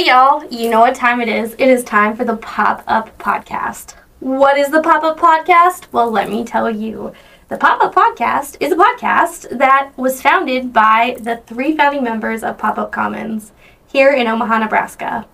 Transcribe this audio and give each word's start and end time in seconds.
Hey 0.00 0.06
y'all, 0.06 0.42
you 0.50 0.70
know 0.70 0.80
what 0.80 0.94
time 0.94 1.20
it 1.20 1.28
is. 1.28 1.52
It 1.58 1.68
is 1.68 1.84
time 1.84 2.16
for 2.16 2.24
the 2.24 2.38
Pop 2.38 2.82
Up 2.86 3.18
Podcast. 3.18 3.96
What 4.20 4.56
is 4.56 4.70
the 4.70 4.80
Pop 4.80 5.04
Up 5.04 5.18
Podcast? 5.18 5.92
Well, 5.92 6.10
let 6.10 6.30
me 6.30 6.42
tell 6.42 6.70
you. 6.70 7.12
The 7.48 7.58
Pop 7.58 7.84
Up 7.84 7.94
Podcast 7.94 8.56
is 8.60 8.72
a 8.72 8.76
podcast 8.76 9.58
that 9.58 9.92
was 9.98 10.22
founded 10.22 10.72
by 10.72 11.18
the 11.20 11.42
three 11.46 11.76
founding 11.76 12.02
members 12.02 12.42
of 12.42 12.56
Pop 12.56 12.78
Up 12.78 12.90
Commons 12.90 13.52
here 13.88 14.10
in 14.14 14.26
Omaha, 14.26 14.60
Nebraska. 14.60 15.28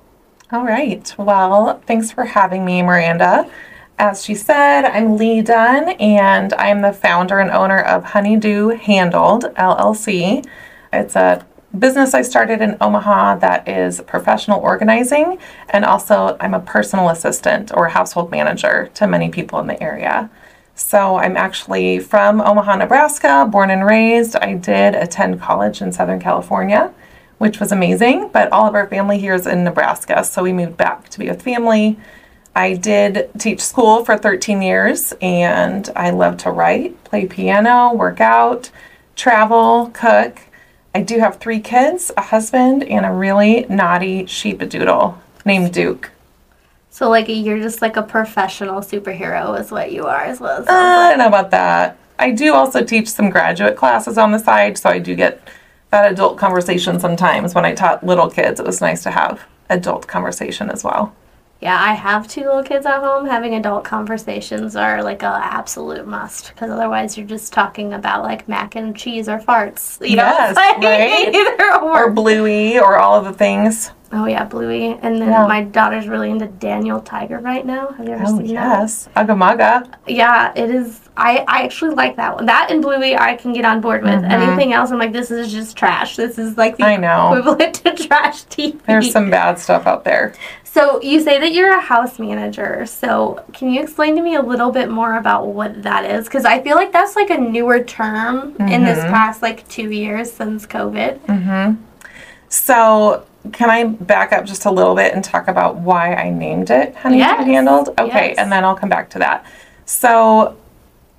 All 0.50 0.64
right. 0.64 1.14
Well, 1.18 1.82
thanks 1.88 2.10
for 2.10 2.24
having 2.24 2.64
me, 2.64 2.82
Miranda. 2.82 3.52
As 4.00 4.24
she 4.24 4.34
said, 4.34 4.86
I'm 4.86 5.18
Leigh 5.18 5.42
Dunn, 5.42 5.90
and 6.00 6.54
I'm 6.54 6.80
the 6.80 6.94
founder 6.94 7.40
and 7.40 7.52
owner 7.52 7.82
of 7.82 8.06
Honeydew 8.06 8.70
Handled 8.78 9.44
LLC. 9.56 10.48
It's 10.94 11.18
a 11.18 11.46
business 11.78 12.14
I 12.14 12.22
started 12.22 12.62
in 12.62 12.78
Omaha 12.80 13.36
that 13.40 13.68
is 13.68 14.00
professional 14.08 14.62
organizing, 14.62 15.38
and 15.68 15.84
also 15.84 16.38
I'm 16.40 16.54
a 16.54 16.62
personal 16.62 17.10
assistant 17.10 17.74
or 17.76 17.90
household 17.90 18.32
manager 18.32 18.90
to 18.94 19.06
many 19.06 19.28
people 19.28 19.60
in 19.60 19.68
the 19.68 19.84
area. 19.84 20.30
So 20.76 21.18
I'm 21.18 21.36
actually 21.36 22.00
from 22.00 22.40
Omaha, 22.40 22.78
Nebraska, 22.78 23.46
born 23.52 23.70
and 23.70 23.86
raised. 23.86 24.38
I 24.38 24.54
did 24.54 24.96
attend 24.96 25.42
college 25.42 25.82
in 25.82 25.92
Southern 25.92 26.22
California, 26.22 26.94
which 27.38 27.60
was 27.60 27.72
amazing, 27.72 28.30
but 28.30 28.52
all 28.52 28.68
of 28.68 28.76
our 28.76 28.88
family 28.88 29.20
here 29.20 29.34
is 29.34 29.46
in 29.46 29.64
Nebraska, 29.64 30.24
so 30.24 30.44
we 30.44 30.54
moved 30.54 30.78
back 30.78 31.10
to 31.10 31.20
be 31.20 31.30
with 31.30 31.42
family. 31.42 31.98
I 32.56 32.74
did 32.74 33.30
teach 33.38 33.62
school 33.62 34.04
for 34.04 34.18
13 34.18 34.64
years 34.64 35.14
and 35.22 35.88
I 35.96 36.10
love 36.10 36.38
to 36.38 36.50
write, 36.50 37.04
play 37.04 37.28
piano, 37.28 37.94
work 37.94 38.20
out, 38.20 38.72
travel, 39.16 39.92
cook. 39.94 40.42
I 40.96 41.02
do 41.02 41.20
have 41.20 41.38
three 41.38 41.60
kids, 41.60 42.12
a 42.18 42.22
husband, 42.22 42.84
and 42.84 43.06
a 43.06 43.12
really 43.12 43.68
naughty 43.70 44.24
sheepadoodle 44.24 45.16
named 45.46 45.72
Duke. 45.72 46.10
So, 46.90 47.10
like, 47.12 47.28
you're 47.30 47.60
just 47.60 47.84
like 47.84 47.96
a 47.96 48.02
professional 48.02 48.82
superhero, 48.82 49.60
is 49.60 49.70
what 49.70 49.92
you 49.92 50.06
are, 50.06 50.24
as 50.24 50.40
well. 50.40 50.62
As 50.62 50.68
uh, 50.68 50.72
I 50.72 51.10
don't 51.10 51.20
know 51.20 51.28
about 51.28 51.52
that. 51.52 52.00
I 52.18 52.32
do 52.32 52.56
also 52.56 52.84
teach 52.84 53.08
some 53.08 53.30
graduate 53.30 53.78
classes 53.78 54.18
on 54.18 54.32
the 54.32 54.40
side, 54.40 54.80
so 54.80 54.90
I 54.90 54.98
do 54.98 55.14
get 55.14 55.48
that 55.92 56.12
adult 56.12 56.38
conversation 56.38 57.00
sometimes. 57.00 57.56
When 57.56 57.66
I 57.66 57.74
taught 57.74 58.06
little 58.06 58.30
kids, 58.30 58.60
it 58.60 58.66
was 58.66 58.82
nice 58.82 59.04
to 59.04 59.12
have 59.12 59.46
adult 59.70 60.08
conversation 60.08 60.70
as 60.70 60.84
well. 60.84 61.16
Yeah, 61.60 61.76
I 61.82 61.94
have 61.94 62.28
two 62.28 62.42
little 62.42 62.62
kids 62.62 62.86
at 62.86 63.00
home. 63.00 63.26
Having 63.26 63.56
adult 63.56 63.84
conversations 63.84 64.76
are 64.76 65.02
like 65.02 65.24
a 65.24 65.40
absolute 65.42 66.06
must 66.06 66.50
because 66.50 66.70
otherwise 66.70 67.18
you're 67.18 67.26
just 67.26 67.52
talking 67.52 67.94
about 67.94 68.22
like 68.22 68.48
mac 68.48 68.76
and 68.76 68.96
cheese 68.96 69.28
or 69.28 69.40
farts. 69.40 70.00
You 70.08 70.18
yes, 70.18 70.56
know, 70.56 70.62
like, 70.62 70.78
right? 70.78 71.34
either 71.34 71.82
or. 71.82 72.06
or 72.06 72.12
Bluey 72.12 72.78
or 72.78 72.98
all 72.98 73.18
of 73.18 73.26
the 73.26 73.34
things. 73.34 73.90
Oh 74.14 74.26
yeah, 74.26 74.46
Bluey, 74.46 74.98
and 75.02 75.22
then 75.22 75.30
Yeah. 75.30 75.48
my 75.48 75.62
daughter's 75.64 76.08
really 76.08 76.30
into 76.32 76.48
Daniel 76.48 77.02
Tiger 77.02 77.40
right 77.40 77.66
now. 77.66 77.90
Have 77.90 78.08
you 78.08 78.14
ever 78.14 78.26
seen 78.26 78.36
that? 78.36 78.42
Oh 78.42 78.46
seen 78.46 78.54
yes, 78.54 79.10
that? 79.58 80.00
Yeah, 80.08 80.54
it 80.56 80.70
is. 80.70 81.02
I 81.18 81.44
I 81.48 81.64
actually 81.64 81.94
like 81.96 82.16
that 82.16 82.36
one. 82.36 82.46
That 82.46 82.72
and 82.72 82.82
Bluey, 82.82 83.18
I 83.18 83.36
can 83.36 83.52
get 83.52 83.66
on 83.66 83.82
board 83.82 84.04
with. 84.04 84.14
Mhm. 84.22 84.32
Anything 84.32 84.72
else, 84.72 84.92
I'm 84.92 84.98
like, 84.98 85.12
this 85.12 85.30
is 85.30 85.52
just 85.52 85.76
trash. 85.76 86.16
This 86.16 86.38
is 86.40 86.58
like 86.58 86.78
the 86.78 86.86
I 86.86 86.96
know. 86.96 87.34
equivalent 87.34 87.74
to 87.84 87.96
trash 88.08 88.46
TV. 88.46 88.80
There's 88.86 89.12
some 89.12 89.30
bad 89.30 89.60
stuff 89.60 89.86
out 89.88 90.06
there. 90.06 90.34
So 90.64 91.02
you 91.02 91.20
say 91.22 91.40
that 91.40 91.52
you're 91.54 91.72
a 91.76 91.82
house 91.82 92.18
manager. 92.20 92.86
So 92.86 93.44
can 93.52 93.72
you 93.72 93.82
explain 93.82 94.16
to 94.16 94.22
me 94.22 94.36
a 94.36 94.42
little 94.42 94.72
bit 94.72 94.90
more 94.90 95.18
about 95.18 95.48
what 95.48 95.84
that 95.84 96.06
is? 96.06 96.26
Because 96.26 96.46
I 96.46 96.62
feel 96.62 96.76
like 96.78 96.94
that's 96.94 97.16
like 97.18 97.30
a 97.32 97.38
newer 97.38 97.80
term 97.84 98.56
in 98.60 98.86
this 98.86 99.00
Mhm. 99.00 99.10
past 99.10 99.42
like 99.42 99.68
two 99.68 99.90
years 99.92 100.32
since 100.32 100.66
COVID. 100.66 101.18
hmm 101.28 101.76
So, 102.50 103.24
can 103.52 103.70
I 103.70 103.86
back 103.86 104.32
up 104.34 104.46
just 104.46 104.66
a 104.66 104.72
little 104.72 104.96
bit 104.96 105.14
and 105.14 105.24
talk 105.24 105.48
about 105.48 105.78
why 105.78 106.14
I 106.14 106.30
named 106.30 106.70
it 106.70 106.96
Honeydew 106.96 107.20
Yes, 107.20 107.46
Handled? 107.46 107.90
Okay, 108.00 108.30
yes. 108.30 108.38
and 108.38 108.52
then 108.52 108.64
I'll 108.64 108.76
come 108.76 108.90
back 108.90 109.10
to 109.12 109.20
that. 109.20 109.46
So, 109.86 110.58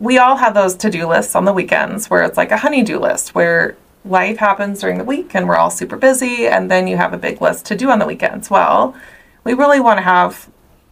we 0.01 0.19
all 0.19 0.37
have 0.37 0.55
those 0.55 0.77
to 0.77 0.91
do 0.91 1.07
lists 1.07 1.35
on 1.35 1.45
the 1.45 1.53
weekends 1.53 2.09
where 2.09 2.23
it's 2.23 2.37
like 2.37 2.53
a 2.53 2.57
honeydew 2.57 2.99
list 3.01 3.35
where 3.35 3.77
life 4.05 4.37
happens 4.39 4.81
during 4.81 4.97
the 4.97 5.05
week 5.05 5.35
and 5.35 5.49
we're 5.49 5.57
all 5.57 5.71
super 5.71 5.97
busy, 5.97 6.47
and 6.47 6.71
then 6.71 6.87
you 6.87 6.97
have 6.97 7.13
a 7.13 7.19
big 7.19 7.41
list 7.43 7.67
to 7.67 7.77
do 7.77 7.91
on 7.91 7.99
the 7.99 8.07
weekends. 8.07 8.49
Well, 8.51 8.95
we 9.45 9.55
really 9.55 9.81
want 9.81 9.99
to 9.99 10.03
have 10.03 10.49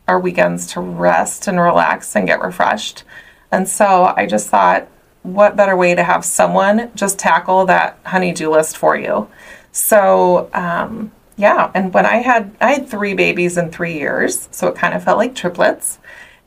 our 0.08 0.18
weekends 0.18 0.66
to 0.72 0.80
rest 0.80 1.47
and 1.47 1.60
relax 1.60 2.16
and 2.16 2.26
get 2.26 2.41
refreshed. 2.41 3.04
And 3.50 3.68
so 3.68 4.12
I 4.16 4.26
just 4.26 4.48
thought, 4.48 4.88
what 5.22 5.56
better 5.56 5.76
way 5.76 5.94
to 5.94 6.04
have 6.04 6.24
someone 6.24 6.91
just 6.94 7.18
tackle 7.18 7.66
that 7.66 7.98
honeydew 8.04 8.50
list 8.50 8.76
for 8.76 8.97
you? 8.97 9.28
So, 9.72 10.48
um, 10.53 11.12
yeah, 11.36 11.70
and 11.74 11.92
when 11.92 12.06
I 12.06 12.16
had 12.16 12.54
I 12.60 12.72
had 12.72 12.88
three 12.88 13.14
babies 13.14 13.58
in 13.58 13.70
three 13.70 13.94
years, 13.94 14.48
so 14.50 14.69
it 14.69 14.74
kind 14.74 14.94
of 14.94 15.04
felt 15.04 15.19
like 15.19 15.34
triplets. 15.34 15.98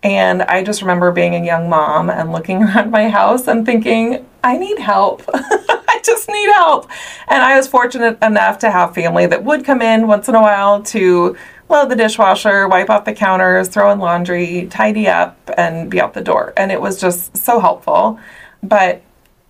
And 0.01 0.41
I 0.43 0.63
just 0.63 0.81
remember 0.81 1.11
being 1.11 1.35
a 1.35 1.45
young 1.45 1.69
mom 1.69 2.09
and 2.09 2.31
looking 2.31 2.63
around 2.63 2.91
my 2.91 3.09
house 3.09 3.47
and 3.47 3.65
thinking, 3.65 4.25
I 4.43 4.57
need 4.57 4.79
help. 4.79 5.23
I 5.33 5.99
just 6.03 6.29
need 6.29 6.49
help. 6.53 6.89
And 7.27 7.43
I 7.43 7.57
was 7.57 7.67
fortunate 7.67 8.17
enough 8.23 8.59
to 8.59 8.71
have 8.71 8.95
family 8.95 9.25
that 9.27 9.43
would 9.43 9.65
come 9.65 9.81
in 9.81 10.07
once 10.07 10.29
in 10.29 10.35
a 10.35 10.41
while 10.41 10.81
to 10.83 11.37
load 11.67 11.89
the 11.89 11.95
dishwasher, 11.95 12.67
wipe 12.67 12.89
off 12.89 13.05
the 13.05 13.13
counters, 13.13 13.67
throw 13.67 13.91
in 13.91 13.99
laundry, 13.99 14.67
tidy 14.71 15.07
up, 15.07 15.37
and 15.57 15.91
be 15.91 16.01
out 16.01 16.13
the 16.13 16.21
door. 16.21 16.53
And 16.57 16.71
it 16.71 16.81
was 16.81 16.99
just 16.99 17.37
so 17.37 17.59
helpful. 17.59 18.19
But 18.63 19.01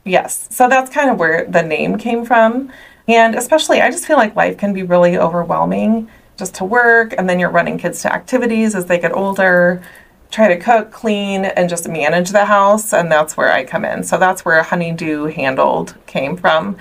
yes, 0.04 0.48
so 0.52 0.68
that's 0.68 0.92
kind 0.92 1.10
of 1.10 1.18
where 1.18 1.46
the 1.46 1.62
name 1.62 1.98
came 1.98 2.26
from. 2.26 2.72
And 3.10 3.34
especially, 3.34 3.82
I 3.82 3.90
just 3.90 4.06
feel 4.06 4.18
like 4.18 4.36
life 4.36 4.58
can 4.58 4.72
be 4.72 4.84
really 4.84 5.18
overwhelming 5.18 6.10
just 6.38 6.54
to 6.56 6.64
work, 6.64 7.14
and 7.18 7.28
then 7.28 7.40
you're 7.40 7.50
running 7.50 7.80
kids 7.80 8.04
to 8.04 8.14
activities 8.14 8.76
as 8.76 8.86
they 8.86 9.00
get 9.00 9.14
older, 9.14 9.82
try 10.30 10.48
to 10.48 10.58
cook, 10.58 10.92
clean, 10.92 11.46
and 11.46 11.68
just 11.68 11.90
manage 11.90 12.30
the 12.30 12.46
house. 12.46 12.94
And 12.94 13.12
that's 13.12 13.36
where 13.36 13.52
I 13.52 13.66
come 13.66 13.84
in. 13.84 14.04
So 14.04 14.20
that's 14.20 14.46
where 14.46 14.62
Honeydew 14.62 15.26
Handled 15.26 15.96
came 16.06 16.38
from. 16.38 16.78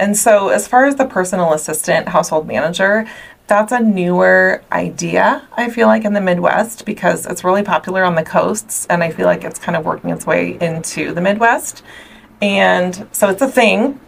And 0.00 0.16
so, 0.16 0.48
as 0.48 0.66
far 0.66 0.86
as 0.86 0.96
the 0.96 1.06
personal 1.06 1.52
assistant, 1.52 2.08
household 2.08 2.48
manager, 2.48 3.06
that's 3.46 3.70
a 3.72 3.80
newer 3.80 4.62
idea, 4.72 5.46
I 5.56 5.70
feel 5.70 5.86
like, 5.86 6.04
in 6.04 6.14
the 6.14 6.20
Midwest 6.20 6.84
because 6.84 7.26
it's 7.26 7.44
really 7.44 7.62
popular 7.62 8.02
on 8.04 8.16
the 8.16 8.24
coasts. 8.24 8.86
And 8.90 9.04
I 9.04 9.10
feel 9.12 9.26
like 9.26 9.44
it's 9.44 9.60
kind 9.60 9.76
of 9.76 9.84
working 9.84 10.10
its 10.10 10.26
way 10.26 10.58
into 10.60 11.14
the 11.14 11.20
Midwest. 11.20 11.84
And 12.42 13.06
so 13.12 13.28
it's 13.28 13.42
a 13.42 13.48
thing. 13.48 14.00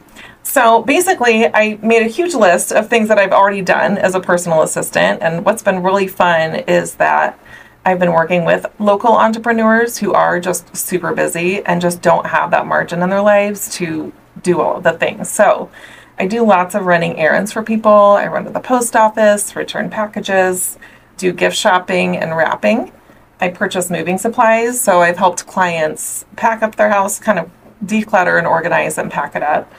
So 0.43 0.83
basically, 0.83 1.47
I 1.47 1.79
made 1.83 2.03
a 2.03 2.09
huge 2.09 2.35
list 2.35 2.73
of 2.73 2.89
things 2.89 3.09
that 3.09 3.19
I've 3.19 3.33
already 3.33 3.63
done 3.63 3.97
as 3.97 4.15
a 4.15 4.21
personal 4.21 4.63
assistant. 4.63 5.23
And 5.23 5.45
what's 5.45 5.63
been 5.63 5.83
really 5.83 6.09
fun 6.09 6.57
is 6.57 6.97
that 6.97 7.39
I've 7.85 7.99
been 7.99 8.13
working 8.13 8.45
with 8.45 8.67
local 8.79 9.13
entrepreneurs 9.13 9.99
who 9.99 10.13
are 10.13 10.41
just 10.41 10.77
super 10.77 11.15
busy 11.15 11.65
and 11.65 11.81
just 11.81 12.03
don't 12.03 12.27
have 12.27 12.51
that 12.53 12.67
margin 12.67 13.03
in 13.03 13.11
their 13.11 13.23
lives 13.23 13.75
to 13.77 14.13
do 14.43 14.61
all 14.61 14.77
of 14.77 14.83
the 14.83 14.93
things. 14.93 15.31
So 15.31 15.71
I 16.19 16.27
do 16.27 16.45
lots 16.45 16.75
of 16.75 16.87
running 16.87 17.19
errands 17.19 17.53
for 17.53 17.63
people. 17.63 17.91
I 17.91 18.27
run 18.27 18.45
to 18.45 18.51
the 18.51 18.61
post 18.61 18.95
office, 18.95 19.57
return 19.57 19.91
packages, 19.91 20.79
do 21.17 21.33
gift 21.33 21.57
shopping 21.57 22.17
and 22.17 22.37
wrapping. 22.37 22.93
I 23.41 23.49
purchase 23.49 23.91
moving 23.91 24.19
supplies, 24.19 24.81
so 24.81 25.01
I've 25.01 25.17
helped 25.17 25.47
clients 25.47 26.25
pack 26.37 26.63
up 26.63 26.77
their 26.77 26.91
house, 26.91 27.19
kind 27.19 27.41
of 27.41 27.51
declutter 27.85 28.39
and 28.39 28.47
organize 28.47 28.99
and 28.99 29.11
pack 29.11 29.35
it 29.35 29.43
up. 29.43 29.73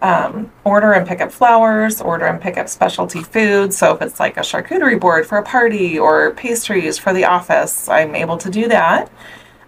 Um, 0.00 0.52
order 0.62 0.92
and 0.92 1.08
pick 1.08 1.20
up 1.20 1.32
flowers, 1.32 2.00
order 2.00 2.26
and 2.26 2.40
pick 2.40 2.56
up 2.56 2.68
specialty 2.68 3.20
foods. 3.22 3.76
So 3.76 3.96
if 3.96 4.02
it's 4.02 4.20
like 4.20 4.36
a 4.36 4.42
charcuterie 4.42 5.00
board 5.00 5.26
for 5.26 5.38
a 5.38 5.42
party 5.42 5.98
or 5.98 6.30
pastries 6.34 6.98
for 6.98 7.12
the 7.12 7.24
office, 7.24 7.88
I'm 7.88 8.14
able 8.14 8.38
to 8.38 8.48
do 8.48 8.68
that. 8.68 9.10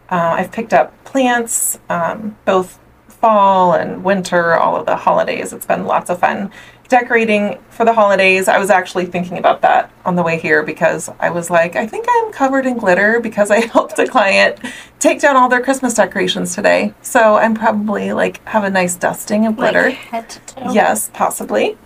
Uh, 0.09 0.35
I've 0.38 0.53
picked 0.53 0.73
up 0.73 1.03
plants, 1.05 1.81
um, 1.88 2.37
both 2.44 2.79
fall 3.09 3.75
and 3.75 4.05
winter, 4.05 4.55
all 4.55 4.77
of 4.77 4.87
the 4.87 4.97
holidays. 4.97 5.53
It's 5.53 5.67
been 5.67 5.85
lots 5.85 6.11
of 6.11 6.21
fun 6.21 6.53
decorating 6.91 7.59
for 7.71 7.87
the 7.87 7.95
holidays. 7.95 8.49
I 8.49 8.59
was 8.59 8.69
actually 8.69 9.07
thinking 9.07 9.39
about 9.39 9.63
that 9.63 9.91
on 10.05 10.17
the 10.17 10.23
way 10.23 10.39
here 10.39 10.63
because 10.63 11.09
I 11.21 11.31
was 11.31 11.49
like, 11.49 11.77
I 11.77 11.87
think 11.87 12.05
I'm 12.11 12.33
covered 12.33 12.67
in 12.67 12.77
glitter 12.77 13.21
because 13.21 13.51
I 13.51 13.61
helped 13.67 13.99
a 13.99 14.07
client 14.07 14.59
take 14.99 15.21
down 15.21 15.37
all 15.37 15.49
their 15.49 15.63
Christmas 15.63 15.95
decorations 15.95 16.55
today. 16.55 16.93
So 17.01 17.37
I'm 17.37 17.55
probably 17.55 18.13
like 18.13 18.45
have 18.47 18.65
a 18.65 18.71
nice 18.71 18.97
dusting 18.97 19.47
of 19.47 19.57
glitter. 19.57 19.85
Like 19.85 19.95
head 19.95 20.31
to 20.31 20.41
toe. 20.41 20.73
Yes, 20.73 21.11
possibly. 21.15 21.79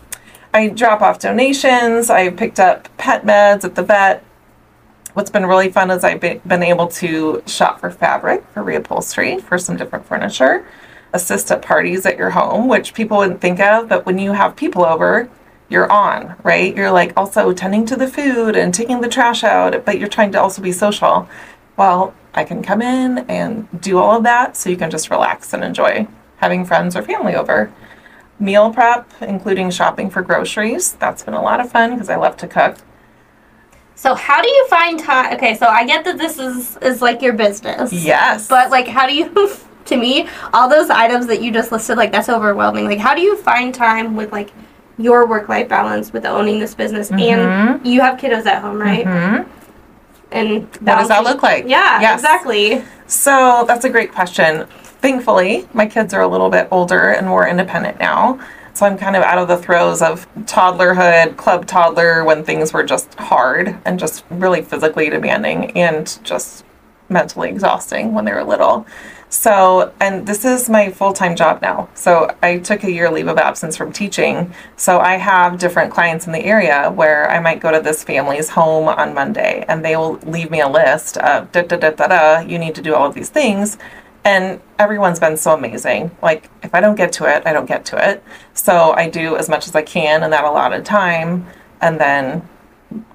I 0.54 0.68
drop 0.68 1.02
off 1.02 1.18
donations. 1.18 2.10
I 2.10 2.30
picked 2.30 2.58
up 2.58 2.88
pet 2.96 3.24
meds 3.24 3.64
at 3.64 3.74
the 3.74 3.82
vet. 3.82 4.24
What's 5.12 5.30
been 5.30 5.46
really 5.46 5.70
fun 5.70 5.90
is 5.90 6.02
I've 6.02 6.20
been 6.20 6.62
able 6.62 6.88
to 6.88 7.42
shop 7.46 7.78
for 7.78 7.90
fabric 7.90 8.44
for 8.52 8.64
reupholstery 8.64 9.40
for 9.40 9.58
some 9.58 9.76
different 9.76 10.06
furniture, 10.06 10.66
assist 11.14 11.50
at 11.50 11.62
parties 11.62 12.04
at 12.04 12.18
your 12.18 12.30
home, 12.30 12.68
which 12.68 12.92
people 12.92 13.18
wouldn't 13.18 13.40
think 13.40 13.60
of, 13.60 13.88
but 13.88 14.04
when 14.04 14.18
you 14.18 14.32
have 14.32 14.56
people 14.56 14.84
over, 14.84 15.30
you're 15.70 15.90
on, 15.90 16.34
right? 16.42 16.76
You're 16.76 16.90
like 16.90 17.12
also 17.16 17.52
tending 17.52 17.86
to 17.86 17.96
the 17.96 18.08
food 18.08 18.56
and 18.56 18.74
taking 18.74 19.00
the 19.00 19.08
trash 19.08 19.42
out, 19.42 19.84
but 19.86 19.98
you're 19.98 20.08
trying 20.08 20.32
to 20.32 20.40
also 20.40 20.60
be 20.60 20.72
social. 20.72 21.26
Well, 21.76 22.14
I 22.34 22.44
can 22.44 22.62
come 22.62 22.82
in 22.82 23.18
and 23.30 23.68
do 23.80 23.98
all 23.98 24.18
of 24.18 24.24
that 24.24 24.56
so 24.56 24.68
you 24.68 24.76
can 24.76 24.90
just 24.90 25.08
relax 25.08 25.54
and 25.54 25.64
enjoy 25.64 26.06
having 26.36 26.64
friends 26.64 26.96
or 26.96 27.02
family 27.02 27.34
over 27.34 27.72
meal 28.38 28.72
prep, 28.72 29.10
including 29.22 29.70
shopping 29.70 30.10
for 30.10 30.20
groceries. 30.20 30.94
That's 30.94 31.22
been 31.22 31.34
a 31.34 31.42
lot 31.42 31.60
of 31.60 31.70
fun 31.70 31.92
because 31.92 32.10
I 32.10 32.16
love 32.16 32.36
to 32.38 32.48
cook. 32.48 32.76
So 33.94 34.14
how 34.14 34.42
do 34.42 34.48
you 34.48 34.66
find 34.68 34.98
time? 34.98 35.34
Okay, 35.34 35.56
so 35.56 35.66
I 35.66 35.86
get 35.86 36.04
that 36.04 36.18
this 36.18 36.38
is 36.38 36.76
is 36.78 37.00
like 37.00 37.22
your 37.22 37.32
business. 37.32 37.92
Yes. 37.92 38.48
But 38.48 38.70
like, 38.70 38.88
how 38.88 39.06
do 39.06 39.14
you? 39.14 39.30
To 39.86 39.96
me, 39.96 40.28
all 40.54 40.68
those 40.68 40.88
items 40.90 41.26
that 41.26 41.42
you 41.42 41.50
just 41.52 41.70
listed, 41.70 41.96
like 41.98 42.10
that's 42.10 42.28
overwhelming. 42.28 42.86
Like, 42.86 42.98
how 42.98 43.14
do 43.14 43.20
you 43.20 43.36
find 43.36 43.74
time 43.74 44.16
with 44.16 44.32
like 44.32 44.50
your 44.96 45.26
work 45.26 45.48
life 45.48 45.68
balance 45.68 46.12
with 46.12 46.24
owning 46.24 46.58
this 46.58 46.74
business 46.74 47.10
and 47.10 47.84
you 47.86 48.00
have 48.00 48.18
kiddos 48.18 48.46
at 48.46 48.62
home, 48.62 48.80
right? 48.80 49.04
Mhm. 49.04 49.46
And 50.32 50.62
What 50.80 50.98
does 50.98 51.08
that 51.08 51.24
look 51.24 51.42
like? 51.42 51.64
Yeah, 51.66 52.00
Yes. 52.00 52.20
exactly. 52.20 52.82
So 53.06 53.64
that's 53.68 53.84
a 53.84 53.90
great 53.90 54.12
question. 54.12 54.66
Thankfully, 55.02 55.68
my 55.74 55.86
kids 55.86 56.14
are 56.14 56.22
a 56.22 56.28
little 56.28 56.48
bit 56.48 56.66
older 56.70 57.08
and 57.10 57.26
more 57.28 57.46
independent 57.46 57.98
now. 57.98 58.38
So 58.72 58.86
I'm 58.86 58.96
kind 58.96 59.14
of 59.16 59.22
out 59.22 59.38
of 59.38 59.46
the 59.48 59.56
throes 59.58 60.00
of 60.02 60.26
toddlerhood, 60.46 61.36
club 61.36 61.66
toddler, 61.66 62.24
when 62.24 62.42
things 62.42 62.72
were 62.72 62.82
just 62.82 63.14
hard 63.16 63.76
and 63.84 63.98
just 64.00 64.24
really 64.30 64.62
physically 64.62 65.10
demanding 65.10 65.70
and 65.76 66.18
just 66.24 66.64
mentally 67.08 67.48
exhausting 67.50 68.14
when 68.14 68.24
they 68.24 68.32
were 68.32 68.42
little. 68.42 68.86
So, 69.34 69.92
and 69.98 70.28
this 70.28 70.44
is 70.44 70.70
my 70.70 70.92
full 70.92 71.12
time 71.12 71.34
job 71.34 71.60
now. 71.60 71.88
So, 71.94 72.34
I 72.40 72.58
took 72.58 72.84
a 72.84 72.90
year 72.90 73.10
leave 73.10 73.26
of 73.26 73.36
absence 73.36 73.76
from 73.76 73.92
teaching. 73.92 74.54
So, 74.76 75.00
I 75.00 75.16
have 75.16 75.58
different 75.58 75.92
clients 75.92 76.28
in 76.28 76.32
the 76.32 76.44
area 76.44 76.88
where 76.92 77.28
I 77.28 77.40
might 77.40 77.58
go 77.58 77.72
to 77.72 77.80
this 77.80 78.04
family's 78.04 78.48
home 78.48 78.86
on 78.86 79.12
Monday 79.12 79.64
and 79.66 79.84
they 79.84 79.96
will 79.96 80.18
leave 80.18 80.52
me 80.52 80.60
a 80.60 80.68
list 80.68 81.16
of 81.16 81.50
da 81.50 81.62
da 81.62 81.76
da 81.76 81.90
da 81.90 82.06
da, 82.06 82.38
you 82.42 82.60
need 82.60 82.76
to 82.76 82.80
do 82.80 82.94
all 82.94 83.08
of 83.08 83.14
these 83.14 83.28
things. 83.28 83.76
And 84.24 84.60
everyone's 84.78 85.18
been 85.18 85.36
so 85.36 85.52
amazing. 85.52 86.12
Like, 86.22 86.48
if 86.62 86.72
I 86.72 86.80
don't 86.80 86.94
get 86.94 87.12
to 87.14 87.24
it, 87.24 87.42
I 87.44 87.52
don't 87.52 87.66
get 87.66 87.84
to 87.86 88.10
it. 88.10 88.22
So, 88.54 88.92
I 88.92 89.10
do 89.10 89.36
as 89.36 89.48
much 89.48 89.66
as 89.66 89.74
I 89.74 89.82
can 89.82 90.22
in 90.22 90.30
that 90.30 90.44
allotted 90.44 90.84
time 90.84 91.44
and 91.80 92.00
then 92.00 92.48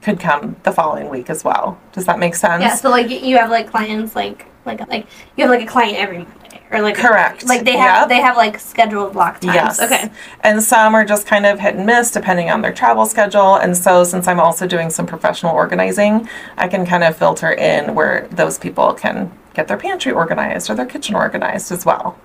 could 0.01 0.19
come 0.19 0.57
the 0.63 0.73
following 0.73 1.07
week 1.07 1.29
as 1.29 1.45
well. 1.45 1.79
Does 1.93 2.05
that 2.07 2.19
make 2.19 2.35
sense? 2.35 2.61
Yeah. 2.61 2.75
So 2.75 2.89
like, 2.89 3.09
you 3.09 3.37
have 3.37 3.49
like 3.49 3.69
clients 3.69 4.17
like 4.17 4.47
like 4.69 4.87
like 4.89 5.07
you 5.35 5.43
have 5.43 5.49
like 5.49 5.63
a 5.67 5.69
client 5.71 5.97
every 5.97 6.19
Monday 6.19 6.61
or 6.71 6.81
like 6.81 6.95
Correct. 6.95 7.45
Like 7.47 7.63
they 7.65 7.77
have 7.77 8.01
Yep. 8.01 8.09
they 8.09 8.21
have 8.21 8.37
like 8.37 8.59
scheduled 8.59 9.13
block 9.13 9.39
times. 9.41 9.55
Yes. 9.55 9.81
Okay. 9.81 10.09
And 10.41 10.61
some 10.61 10.93
are 10.95 11.03
just 11.03 11.25
kind 11.25 11.45
of 11.45 11.59
hit 11.59 11.75
and 11.75 11.85
miss 11.85 12.11
depending 12.11 12.49
on 12.49 12.61
their 12.61 12.73
travel 12.73 13.05
schedule. 13.05 13.55
And 13.55 13.75
so, 13.75 14.03
since 14.03 14.27
I'm 14.27 14.39
also 14.39 14.67
doing 14.67 14.89
some 14.89 15.05
professional 15.05 15.55
organizing, 15.55 16.29
I 16.57 16.67
can 16.67 16.85
kind 16.85 17.03
of 17.03 17.17
filter 17.17 17.51
in 17.51 17.95
where 17.95 18.27
those 18.31 18.57
people 18.57 18.93
can 18.93 19.31
get 19.53 19.67
their 19.67 19.77
pantry 19.77 20.11
organized 20.11 20.69
or 20.69 20.75
their 20.75 20.85
kitchen 20.85 21.15
organized 21.15 21.71
as 21.71 21.85
well. 21.85 22.17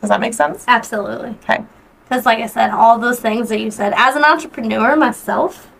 Does 0.00 0.10
that 0.10 0.20
make 0.20 0.34
sense? 0.34 0.64
Absolutely. 0.66 1.30
Okay. 1.44 1.64
Because, 2.08 2.26
like 2.26 2.40
I 2.40 2.46
said, 2.46 2.70
all 2.70 2.98
those 2.98 3.20
things 3.20 3.48
that 3.48 3.60
you 3.60 3.70
said, 3.70 3.94
as 3.96 4.16
an 4.16 4.24
entrepreneur 4.24 4.94
myself, 4.96 5.70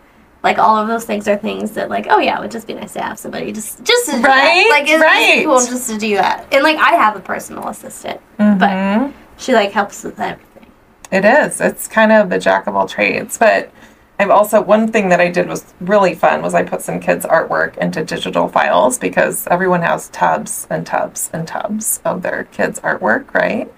like 0.45 0.59
all 0.59 0.77
of 0.77 0.87
those 0.87 1.05
things 1.05 1.27
are 1.27 1.37
things 1.37 1.73
that, 1.73 1.89
like, 1.91 2.07
oh 2.11 2.19
yeah, 2.21 2.37
it 2.39 2.41
would 2.43 2.51
just 2.53 2.67
be 2.69 2.75
nice 2.75 2.93
to 2.93 3.03
have 3.03 3.19
somebody 3.19 3.51
just 3.51 3.83
just 3.83 4.05
to 4.07 4.13
do 4.17 4.23
that. 4.23 4.29
Right, 4.29 4.69
Like, 4.71 4.89
it's 4.89 5.03
right. 5.03 5.35
just 5.43 5.45
cool 5.47 5.77
just 5.77 5.91
to 5.91 5.99
do 5.99 6.15
that. 6.17 6.47
And 6.53 6.63
like, 6.63 6.77
I 6.77 6.91
have 6.95 7.17
a 7.17 7.21
personal 7.21 7.67
assistant, 7.69 8.21
but 8.37 8.61
Mhm. 8.71 9.13
she 9.39 9.55
like 9.55 9.73
helps 9.73 10.05
with 10.05 10.21
everything. 10.21 10.67
It 11.11 11.25
is. 11.25 11.61
It's 11.61 11.89
kind 11.89 12.13
of 12.13 12.29
the 12.31 12.39
jack 12.39 12.67
of 12.67 12.77
all 12.77 12.87
trades. 12.87 13.39
But 13.39 13.71
I've 14.19 14.31
also, 14.31 14.61
one 14.61 14.93
thing 14.93 15.09
that 15.09 15.21
I 15.21 15.29
did 15.31 15.49
was 15.49 15.65
really 15.81 16.15
fun 16.15 16.43
was 16.43 16.55
I 16.55 16.63
put 16.63 16.83
some 16.83 17.01
kids' 17.01 17.25
artwork 17.27 17.77
into 17.79 18.05
digital 18.05 18.49
files 18.49 18.99
because 18.99 19.47
everyone 19.51 19.83
has 19.83 20.09
tubs 20.11 20.67
and 20.71 20.87
tubs 20.87 21.31
and 21.33 21.49
tubs 21.49 22.01
of 22.05 22.23
their 22.23 22.45
kids' 22.53 22.79
artwork, 22.81 23.33
right? 23.35 23.73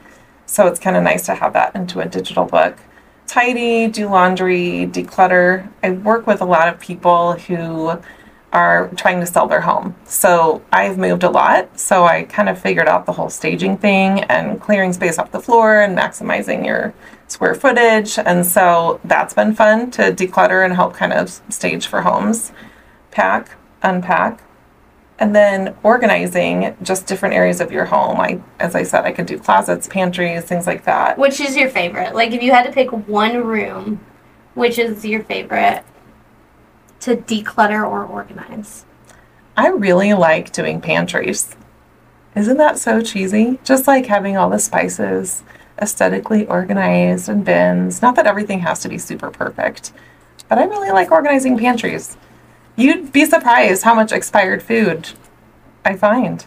So 0.46 0.66
it's 0.66 0.78
kind 0.80 0.96
of 0.96 1.02
nice 1.02 1.24
to 1.26 1.34
have 1.36 1.52
that 1.54 1.74
into 1.74 2.00
a 2.00 2.06
digital 2.06 2.44
book. 2.44 2.76
Tidy, 3.26 3.88
do 3.88 4.08
laundry, 4.08 4.88
declutter. 4.90 5.68
I 5.82 5.90
work 5.90 6.26
with 6.26 6.40
a 6.40 6.44
lot 6.44 6.68
of 6.68 6.78
people 6.80 7.32
who 7.32 8.00
are 8.52 8.88
trying 8.96 9.20
to 9.20 9.26
sell 9.26 9.46
their 9.46 9.60
home. 9.60 9.94
So 10.04 10.62
I've 10.72 10.96
moved 10.96 11.24
a 11.24 11.30
lot. 11.30 11.78
So 11.78 12.04
I 12.04 12.22
kind 12.22 12.48
of 12.48 12.58
figured 12.58 12.88
out 12.88 13.04
the 13.04 13.12
whole 13.12 13.28
staging 13.28 13.76
thing 13.76 14.20
and 14.24 14.60
clearing 14.60 14.92
space 14.92 15.18
off 15.18 15.32
the 15.32 15.40
floor 15.40 15.80
and 15.80 15.98
maximizing 15.98 16.64
your 16.64 16.94
square 17.26 17.54
footage. 17.54 18.18
And 18.18 18.46
so 18.46 19.00
that's 19.04 19.34
been 19.34 19.54
fun 19.54 19.90
to 19.92 20.12
declutter 20.12 20.64
and 20.64 20.74
help 20.74 20.94
kind 20.94 21.12
of 21.12 21.40
stage 21.50 21.86
for 21.86 22.02
homes, 22.02 22.52
pack, 23.10 23.56
unpack. 23.82 24.40
And 25.18 25.34
then 25.34 25.74
organizing 25.82 26.76
just 26.82 27.06
different 27.06 27.34
areas 27.34 27.60
of 27.60 27.72
your 27.72 27.86
home. 27.86 28.20
I, 28.20 28.40
as 28.60 28.74
I 28.74 28.82
said, 28.82 29.04
I 29.04 29.12
could 29.12 29.26
do 29.26 29.38
closets, 29.38 29.88
pantries, 29.88 30.44
things 30.44 30.66
like 30.66 30.84
that. 30.84 31.16
Which 31.16 31.40
is 31.40 31.56
your 31.56 31.70
favorite? 31.70 32.14
Like, 32.14 32.32
if 32.32 32.42
you 32.42 32.52
had 32.52 32.66
to 32.66 32.72
pick 32.72 32.90
one 32.90 33.42
room, 33.42 34.00
which 34.54 34.78
is 34.78 35.06
your 35.06 35.22
favorite 35.22 35.84
to 37.00 37.16
declutter 37.16 37.82
or 37.86 38.04
organize? 38.04 38.84
I 39.56 39.68
really 39.68 40.12
like 40.12 40.52
doing 40.52 40.82
pantries. 40.82 41.56
Isn't 42.34 42.58
that 42.58 42.78
so 42.78 43.00
cheesy? 43.00 43.58
Just 43.64 43.86
like 43.86 44.04
having 44.04 44.36
all 44.36 44.50
the 44.50 44.58
spices 44.58 45.42
aesthetically 45.80 46.46
organized 46.46 47.28
and 47.30 47.44
bins. 47.44 48.02
Not 48.02 48.16
that 48.16 48.26
everything 48.26 48.60
has 48.60 48.80
to 48.80 48.88
be 48.90 48.98
super 48.98 49.30
perfect, 49.30 49.92
but 50.48 50.58
I 50.58 50.64
really 50.64 50.90
like 50.90 51.10
organizing 51.10 51.56
pantries. 51.56 52.18
You'd 52.76 53.12
be 53.12 53.24
surprised 53.24 53.82
how 53.84 53.94
much 53.94 54.12
expired 54.12 54.62
food 54.62 55.10
I 55.84 55.96
find. 55.96 56.44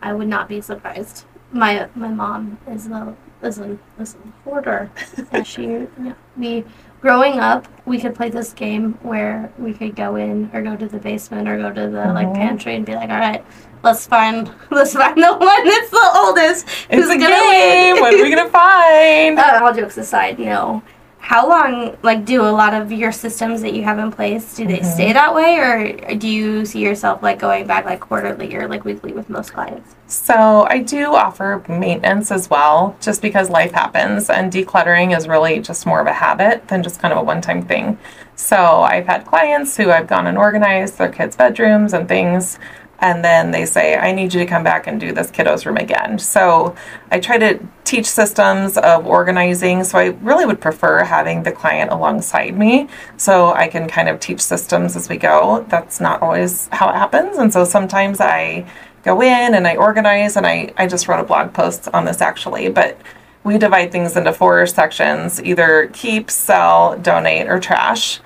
I 0.00 0.12
would 0.14 0.28
not 0.28 0.48
be 0.48 0.60
surprised. 0.60 1.24
My 1.52 1.88
my 1.94 2.08
mom 2.08 2.58
is 2.66 2.86
a 2.86 3.14
is 3.42 3.58
a, 3.58 3.78
is 4.00 4.14
a 4.16 4.48
hoarder. 4.48 4.90
and 5.32 5.46
she 5.46 5.86
yeah, 6.02 6.14
we 6.36 6.64
growing 7.02 7.38
up 7.40 7.66
we 7.84 7.98
could 8.00 8.14
play 8.14 8.30
this 8.30 8.52
game 8.52 8.94
where 9.02 9.52
we 9.58 9.74
could 9.74 9.94
go 9.94 10.16
in 10.16 10.48
or 10.54 10.62
go 10.62 10.76
to 10.76 10.86
the 10.88 10.98
basement 10.98 11.48
or 11.48 11.58
go 11.58 11.70
to 11.72 11.88
the 11.90 12.06
like 12.12 12.28
Mhm. 12.28 12.34
pantry 12.36 12.74
and 12.76 12.86
be 12.86 12.94
like, 12.94 13.10
all 13.10 13.18
right, 13.18 13.44
let's 13.82 14.06
find 14.06 14.50
let's 14.70 14.94
find 14.94 15.16
the 15.22 15.34
one 15.34 15.64
that's 15.64 15.90
the 15.90 16.10
oldest. 16.16 16.66
It's 16.88 16.94
who's 16.94 17.10
a 17.10 17.18
gonna 17.18 17.28
game. 17.28 17.94
win. 17.94 18.00
what 18.02 18.14
are 18.14 18.22
we 18.22 18.34
gonna 18.34 18.48
find? 18.62 19.38
uh, 19.38 19.60
all 19.62 19.74
jokes 19.74 19.98
aside, 19.98 20.38
no. 20.38 20.82
How 21.24 21.48
long, 21.48 21.96
like, 22.02 22.24
do 22.24 22.42
a 22.42 22.50
lot 22.50 22.74
of 22.74 22.90
your 22.90 23.12
systems 23.12 23.62
that 23.62 23.74
you 23.74 23.84
have 23.84 24.00
in 24.00 24.10
place, 24.10 24.56
do 24.56 24.66
they 24.66 24.80
Mhm. 24.80 24.84
stay 24.84 25.12
that 25.12 25.32
way, 25.32 25.56
or 25.56 26.16
do 26.16 26.28
you 26.28 26.66
see 26.66 26.80
yourself 26.80 27.22
like 27.22 27.38
going 27.38 27.64
back 27.64 27.84
like 27.84 28.00
quarterly 28.00 28.54
or 28.56 28.66
like 28.66 28.84
weekly 28.84 29.12
with 29.12 29.30
most 29.30 29.54
clients? 29.54 29.94
So 30.08 30.66
I 30.68 30.78
do 30.80 31.14
offer 31.14 31.62
maintenance 31.68 32.32
as 32.32 32.50
well, 32.50 32.96
just 33.00 33.22
because 33.22 33.48
life 33.50 33.72
happens 33.72 34.30
and 34.30 34.52
decluttering 34.52 35.16
is 35.16 35.28
really 35.28 35.60
just 35.60 35.86
more 35.86 36.00
of 36.00 36.08
a 36.08 36.12
habit 36.12 36.66
than 36.66 36.82
just 36.82 37.00
kind 37.00 37.12
of 37.14 37.18
a 37.20 37.22
one-time 37.22 37.62
thing. 37.62 37.98
So 38.34 38.80
I've 38.82 39.06
had 39.06 39.24
clients 39.24 39.76
who 39.76 39.92
I've 39.92 40.08
gone 40.08 40.26
and 40.26 40.36
organized 40.36 40.98
their 40.98 41.08
kids' 41.08 41.36
bedrooms 41.36 41.94
and 41.94 42.08
things. 42.08 42.58
And 43.02 43.24
then 43.24 43.50
they 43.50 43.66
say, 43.66 43.96
I 43.96 44.12
need 44.12 44.32
you 44.32 44.38
to 44.38 44.46
come 44.46 44.62
back 44.62 44.86
and 44.86 45.00
do 45.00 45.12
this 45.12 45.28
kiddo's 45.28 45.66
room 45.66 45.76
again. 45.76 46.20
So 46.20 46.76
I 47.10 47.18
try 47.18 47.36
to 47.36 47.58
teach 47.82 48.06
systems 48.06 48.78
of 48.78 49.06
organizing. 49.06 49.82
So 49.82 49.98
I 49.98 50.06
really 50.22 50.46
would 50.46 50.60
prefer 50.60 51.02
having 51.02 51.42
the 51.42 51.50
client 51.50 51.90
alongside 51.90 52.56
me 52.56 52.88
so 53.16 53.52
I 53.54 53.66
can 53.66 53.88
kind 53.88 54.08
of 54.08 54.20
teach 54.20 54.40
systems 54.40 54.94
as 54.94 55.08
we 55.08 55.16
go. 55.16 55.66
That's 55.68 56.00
not 56.00 56.22
always 56.22 56.68
how 56.68 56.90
it 56.90 56.94
happens. 56.94 57.38
And 57.38 57.52
so 57.52 57.64
sometimes 57.64 58.20
I 58.20 58.70
go 59.02 59.20
in 59.20 59.54
and 59.54 59.66
I 59.66 59.74
organize, 59.74 60.36
and 60.36 60.46
I, 60.46 60.72
I 60.76 60.86
just 60.86 61.08
wrote 61.08 61.18
a 61.18 61.24
blog 61.24 61.52
post 61.52 61.88
on 61.92 62.04
this 62.04 62.20
actually, 62.20 62.68
but 62.68 62.96
we 63.42 63.58
divide 63.58 63.90
things 63.90 64.16
into 64.16 64.32
four 64.32 64.64
sections 64.66 65.42
either 65.42 65.90
keep, 65.92 66.30
sell, 66.30 66.96
donate, 67.00 67.48
or 67.48 67.58
trash. 67.58 68.20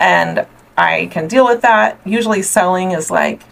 And 0.00 0.46
I 0.78 1.10
can 1.12 1.28
deal 1.28 1.44
with 1.44 1.60
that. 1.60 2.00
Usually, 2.06 2.40
selling 2.40 2.92
is 2.92 3.10
like 3.10 3.42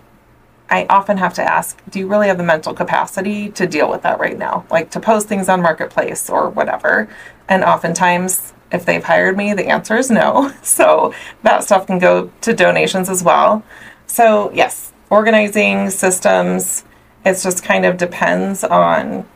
I 0.71 0.87
often 0.89 1.17
have 1.19 1.35
to 1.35 1.43
ask, 1.43 1.83
do 1.91 1.99
you 1.99 2.07
really 2.07 2.29
have 2.29 2.39
the 2.39 2.45
mental 2.45 2.73
capacity 2.73 3.51
to 3.51 3.67
deal 3.67 3.91
with 3.91 4.03
that 4.03 4.21
right 4.21 4.39
now? 4.39 4.65
Like 4.71 4.91
to 4.93 5.01
post 5.01 5.27
things 5.27 5.49
on 5.49 5.61
Marketplace 5.63 6.31
or 6.31 6.49
whatever. 6.49 7.09
And 7.49 7.65
oftentimes, 7.65 8.53
if 8.71 8.87
they've 8.87 9.03
hired 9.03 9.37
me, 9.37 9.53
the 9.53 9.67
answer 9.67 9.97
is 9.97 10.11
no. 10.11 10.53
So 10.63 11.13
that 11.43 11.65
stuff 11.65 11.87
can 11.89 11.99
go 11.99 12.31
to 12.43 12.55
donations 12.55 13.09
as 13.09 13.25
well. 13.25 13.65
So, 14.07 14.53
yes, 14.53 14.93
organizing 15.11 15.91
systems, 15.91 16.85
it 17.25 17.35
just 17.43 17.65
kind 17.65 17.85
of 17.85 17.97
depends 17.97 18.63
on 18.63 19.27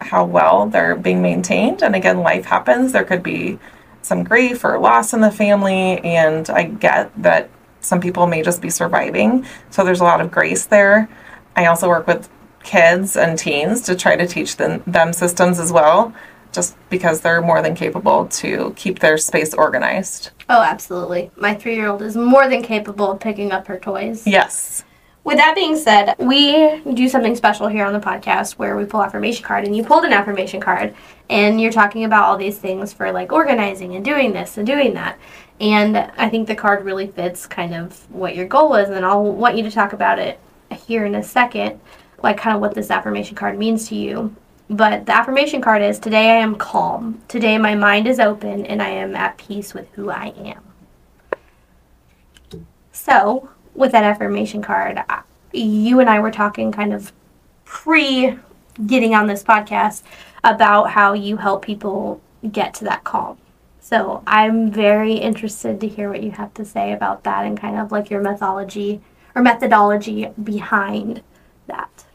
how 0.00 0.24
well 0.24 0.66
they're 0.66 0.94
being 0.94 1.22
maintained. 1.22 1.82
And 1.82 1.96
again, 1.96 2.20
life 2.20 2.44
happens. 2.44 2.92
There 2.92 3.04
could 3.04 3.22
be 3.22 3.58
some 4.02 4.22
grief 4.22 4.64
or 4.64 4.78
loss 4.78 5.12
in 5.12 5.20
the 5.20 5.30
family. 5.30 5.98
And 6.04 6.48
I 6.50 6.64
get 6.64 7.10
that 7.20 7.50
some 7.84 8.00
people 8.00 8.26
may 8.26 8.42
just 8.42 8.60
be 8.60 8.70
surviving. 8.70 9.46
So 9.70 9.84
there's 9.84 10.00
a 10.00 10.04
lot 10.04 10.20
of 10.20 10.30
grace 10.30 10.66
there. 10.66 11.08
I 11.56 11.66
also 11.66 11.88
work 11.88 12.06
with 12.06 12.28
kids 12.62 13.16
and 13.16 13.38
teens 13.38 13.82
to 13.82 13.94
try 13.94 14.16
to 14.16 14.26
teach 14.26 14.56
them, 14.56 14.82
them 14.86 15.12
systems 15.12 15.58
as 15.58 15.70
well, 15.70 16.14
just 16.50 16.76
because 16.88 17.20
they're 17.20 17.42
more 17.42 17.60
than 17.62 17.74
capable 17.74 18.26
to 18.26 18.72
keep 18.76 19.00
their 19.00 19.18
space 19.18 19.52
organized. 19.54 20.30
Oh, 20.48 20.62
absolutely. 20.62 21.30
My 21.36 21.54
three 21.54 21.74
year 21.74 21.88
old 21.88 22.02
is 22.02 22.16
more 22.16 22.48
than 22.48 22.62
capable 22.62 23.10
of 23.12 23.20
picking 23.20 23.52
up 23.52 23.66
her 23.66 23.78
toys. 23.78 24.26
Yes. 24.26 24.84
With 25.24 25.38
that 25.38 25.54
being 25.54 25.74
said, 25.74 26.14
we 26.18 26.82
do 26.92 27.08
something 27.08 27.34
special 27.34 27.66
here 27.66 27.86
on 27.86 27.94
the 27.94 28.00
podcast 28.00 28.52
where 28.52 28.76
we 28.76 28.84
pull 28.84 29.02
affirmation 29.02 29.42
card, 29.42 29.64
and 29.64 29.74
you 29.74 29.82
pulled 29.82 30.04
an 30.04 30.12
affirmation 30.12 30.60
card, 30.60 30.94
and 31.30 31.58
you're 31.58 31.72
talking 31.72 32.04
about 32.04 32.24
all 32.24 32.36
these 32.36 32.58
things 32.58 32.92
for 32.92 33.10
like 33.10 33.32
organizing 33.32 33.96
and 33.96 34.04
doing 34.04 34.34
this 34.34 34.58
and 34.58 34.66
doing 34.66 34.92
that. 34.94 35.18
And 35.60 35.96
I 35.96 36.28
think 36.28 36.48
the 36.48 36.54
card 36.54 36.84
really 36.84 37.06
fits 37.06 37.46
kind 37.46 37.74
of 37.74 38.10
what 38.10 38.34
your 38.34 38.46
goal 38.46 38.74
is, 38.74 38.90
and 38.90 39.04
I'll 39.04 39.24
want 39.24 39.56
you 39.56 39.62
to 39.62 39.70
talk 39.70 39.92
about 39.92 40.18
it 40.18 40.40
here 40.86 41.06
in 41.06 41.14
a 41.14 41.22
second, 41.22 41.80
like 42.22 42.36
kind 42.36 42.54
of 42.54 42.60
what 42.60 42.74
this 42.74 42.90
affirmation 42.90 43.36
card 43.36 43.56
means 43.58 43.88
to 43.88 43.94
you. 43.94 44.34
But 44.68 45.06
the 45.06 45.14
affirmation 45.14 45.60
card 45.60 45.82
is 45.82 45.98
Today 45.98 46.30
I 46.30 46.38
am 46.38 46.56
calm. 46.56 47.20
Today 47.28 47.58
my 47.58 47.74
mind 47.74 48.08
is 48.08 48.18
open 48.18 48.66
and 48.66 48.82
I 48.82 48.88
am 48.88 49.14
at 49.14 49.36
peace 49.36 49.74
with 49.74 49.88
who 49.92 50.10
I 50.10 50.32
am. 50.36 50.62
So, 52.92 53.50
with 53.74 53.92
that 53.92 54.04
affirmation 54.04 54.62
card, 54.62 55.02
you 55.52 56.00
and 56.00 56.08
I 56.08 56.20
were 56.20 56.30
talking 56.30 56.72
kind 56.72 56.92
of 56.92 57.12
pre 57.64 58.38
getting 58.86 59.14
on 59.14 59.26
this 59.26 59.42
podcast 59.42 60.02
about 60.42 60.90
how 60.90 61.12
you 61.12 61.36
help 61.36 61.64
people 61.64 62.20
get 62.50 62.74
to 62.74 62.84
that 62.84 63.04
calm. 63.04 63.36
So 63.84 64.22
I'm 64.26 64.70
very 64.70 65.12
interested 65.12 65.78
to 65.82 65.86
hear 65.86 66.08
what 66.08 66.22
you 66.22 66.30
have 66.30 66.54
to 66.54 66.64
say 66.64 66.94
about 66.94 67.22
that 67.24 67.44
and 67.44 67.60
kind 67.60 67.78
of 67.78 67.92
like 67.92 68.08
your 68.08 68.22
methodology 68.22 69.02
or 69.34 69.42
methodology 69.42 70.30
behind 70.42 71.20
that. 71.66 72.06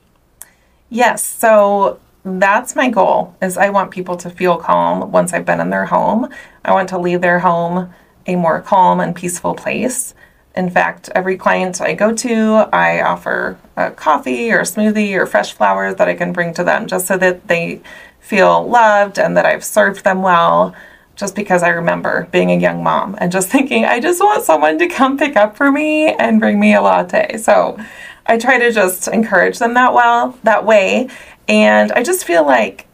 Yes, 0.90 1.24
so 1.24 2.00
that's 2.26 2.76
my 2.76 2.90
goal 2.90 3.36
is 3.40 3.56
I 3.56 3.70
want 3.70 3.92
people 3.92 4.18
to 4.18 4.32
feel 4.32 4.58
calm 4.58 5.12
once 5.12 5.32
I've 5.32 5.46
been 5.46 5.60
in 5.60 5.70
their 5.70 5.86
home. 5.86 6.28
I 6.66 6.74
want 6.74 6.90
to 6.90 6.98
leave 6.98 7.22
their 7.22 7.38
home 7.38 7.94
a 8.26 8.36
more 8.36 8.62
calm 8.62 9.00
and 9.00 9.16
peaceful 9.16 9.54
place. 9.54 10.16
In 10.56 10.72
fact, 10.72 11.12
every 11.14 11.38
client 11.38 11.82
I 11.82 11.94
go 11.94 12.16
to, 12.16 12.68
I 12.74 13.04
offer 13.04 13.60
a 13.78 13.92
coffee 13.92 14.52
or 14.52 14.62
a 14.62 14.64
smoothie 14.64 15.14
or 15.14 15.28
fresh 15.28 15.54
flowers 15.54 15.98
that 15.98 16.08
I 16.08 16.16
can 16.16 16.34
bring 16.34 16.52
to 16.56 16.64
them 16.64 16.88
just 16.88 17.06
so 17.06 17.16
that 17.20 17.48
they 17.48 17.84
feel 18.20 18.68
loved 18.68 19.20
and 19.20 19.38
that 19.38 19.46
I've 19.46 19.64
served 19.64 20.04
them 20.04 20.24
well 20.24 20.74
just 21.20 21.36
because 21.36 21.64
I 21.64 21.70
remember 21.70 22.30
being 22.32 22.50
a 22.50 22.58
young 22.58 22.82
mom 22.82 23.18
and 23.20 23.32
just 23.32 23.50
thinking, 23.52 23.84
I 23.86 24.00
just 24.00 24.22
want 24.22 24.44
someone 24.44 24.80
to 24.80 24.88
come 24.88 25.18
pick 25.18 25.36
up 25.36 25.58
for 25.58 25.72
me 25.72 26.14
and 26.14 26.40
bring 26.40 26.60
me 26.60 26.74
a 26.74 26.82
latte. 26.82 27.38
So 27.38 27.78
I 28.26 28.38
try 28.38 28.58
to 28.58 28.72
just 28.72 29.08
encourage 29.10 29.60
them 29.60 29.74
that 29.74 29.94
well, 29.94 30.38
that 30.44 30.66
way. 30.66 31.10
And 31.48 31.92
I 31.92 32.04
just 32.04 32.26
feel 32.26 32.46
like 32.46 32.88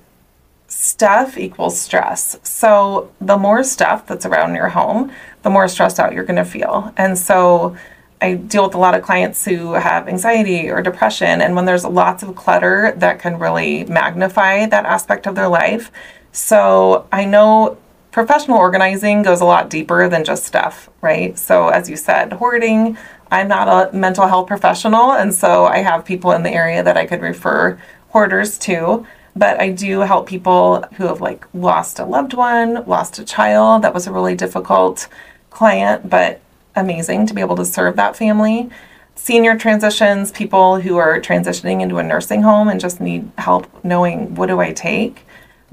stuff 0.67 1.37
equals 1.37 1.79
stress. 1.79 2.39
So 2.41 3.11
the 3.21 3.37
more 3.37 3.63
stuff 3.63 4.07
that's 4.07 4.25
around 4.25 4.55
your 4.55 4.69
home, 4.69 5.11
the 5.43 5.49
more 5.51 5.67
stressed 5.67 5.99
out 5.99 6.13
you're 6.13 6.23
going 6.23 6.43
to 6.43 6.45
feel. 6.45 6.91
And 6.97 7.17
so 7.17 7.77
I 8.21 8.35
deal 8.35 8.63
with 8.65 8.73
a 8.73 8.79
lot 8.79 8.95
of 8.95 9.03
clients 9.03 9.45
who 9.45 9.73
have 9.73 10.07
anxiety 10.07 10.69
or 10.69 10.81
depression. 10.81 11.41
And 11.41 11.55
when 11.55 11.65
there's 11.65 11.85
lots 11.85 12.23
of 12.23 12.35
clutter, 12.35 12.93
that 12.97 13.19
can 13.19 13.37
really 13.37 13.83
magnify 13.83 14.65
that 14.65 14.85
aspect 14.85 15.27
of 15.27 15.35
their 15.35 15.49
life. 15.49 15.91
So 16.31 17.07
I 17.11 17.25
know 17.25 17.77
professional 18.15 18.57
organizing 18.57 19.23
goes 19.23 19.41
a 19.41 19.45
lot 19.45 19.69
deeper 19.69 20.07
than 20.07 20.23
just 20.23 20.45
stuff, 20.45 20.89
right? 21.01 21.37
So, 21.37 21.67
as 21.67 21.89
you 21.89 21.97
said, 21.97 22.31
hoarding, 22.31 22.97
I'm 23.29 23.49
not 23.49 23.67
a 23.67 23.93
mental 23.93 24.25
health 24.25 24.47
professional, 24.47 25.11
and 25.11 25.35
so 25.35 25.65
I 25.65 25.79
have 25.79 26.05
people 26.05 26.31
in 26.31 26.41
the 26.41 26.49
area 26.49 26.81
that 26.81 26.95
I 26.95 27.07
could 27.07 27.21
refer 27.21 27.77
hoarders 28.11 28.57
to. 28.59 29.05
But 29.35 29.59
I 29.59 29.69
do 29.69 29.99
help 29.99 30.27
people 30.27 30.85
who 30.93 31.07
have 31.07 31.19
like 31.19 31.45
lost 31.53 31.99
a 31.99 32.05
loved 32.05 32.33
one, 32.33 32.85
lost 32.85 33.19
a 33.19 33.25
child. 33.25 33.81
That 33.81 33.93
was 33.93 34.07
a 34.07 34.13
really 34.13 34.33
difficult 34.33 35.09
client, 35.49 36.09
but 36.09 36.39
amazing 36.73 37.27
to 37.27 37.33
be 37.33 37.41
able 37.41 37.57
to 37.57 37.65
serve 37.65 37.97
that 37.97 38.15
family. 38.15 38.69
Senior 39.15 39.57
transitions, 39.57 40.31
people 40.31 40.79
who 40.79 40.95
are 40.95 41.19
transitioning 41.19 41.81
into 41.81 41.97
a 41.97 42.03
nursing 42.03 42.43
home 42.43 42.69
and 42.69 42.79
just 42.79 43.01
need 43.01 43.29
help 43.37 43.67
knowing 43.83 44.35
what 44.35 44.47
do 44.47 44.61
I 44.61 44.71
take 44.71 45.24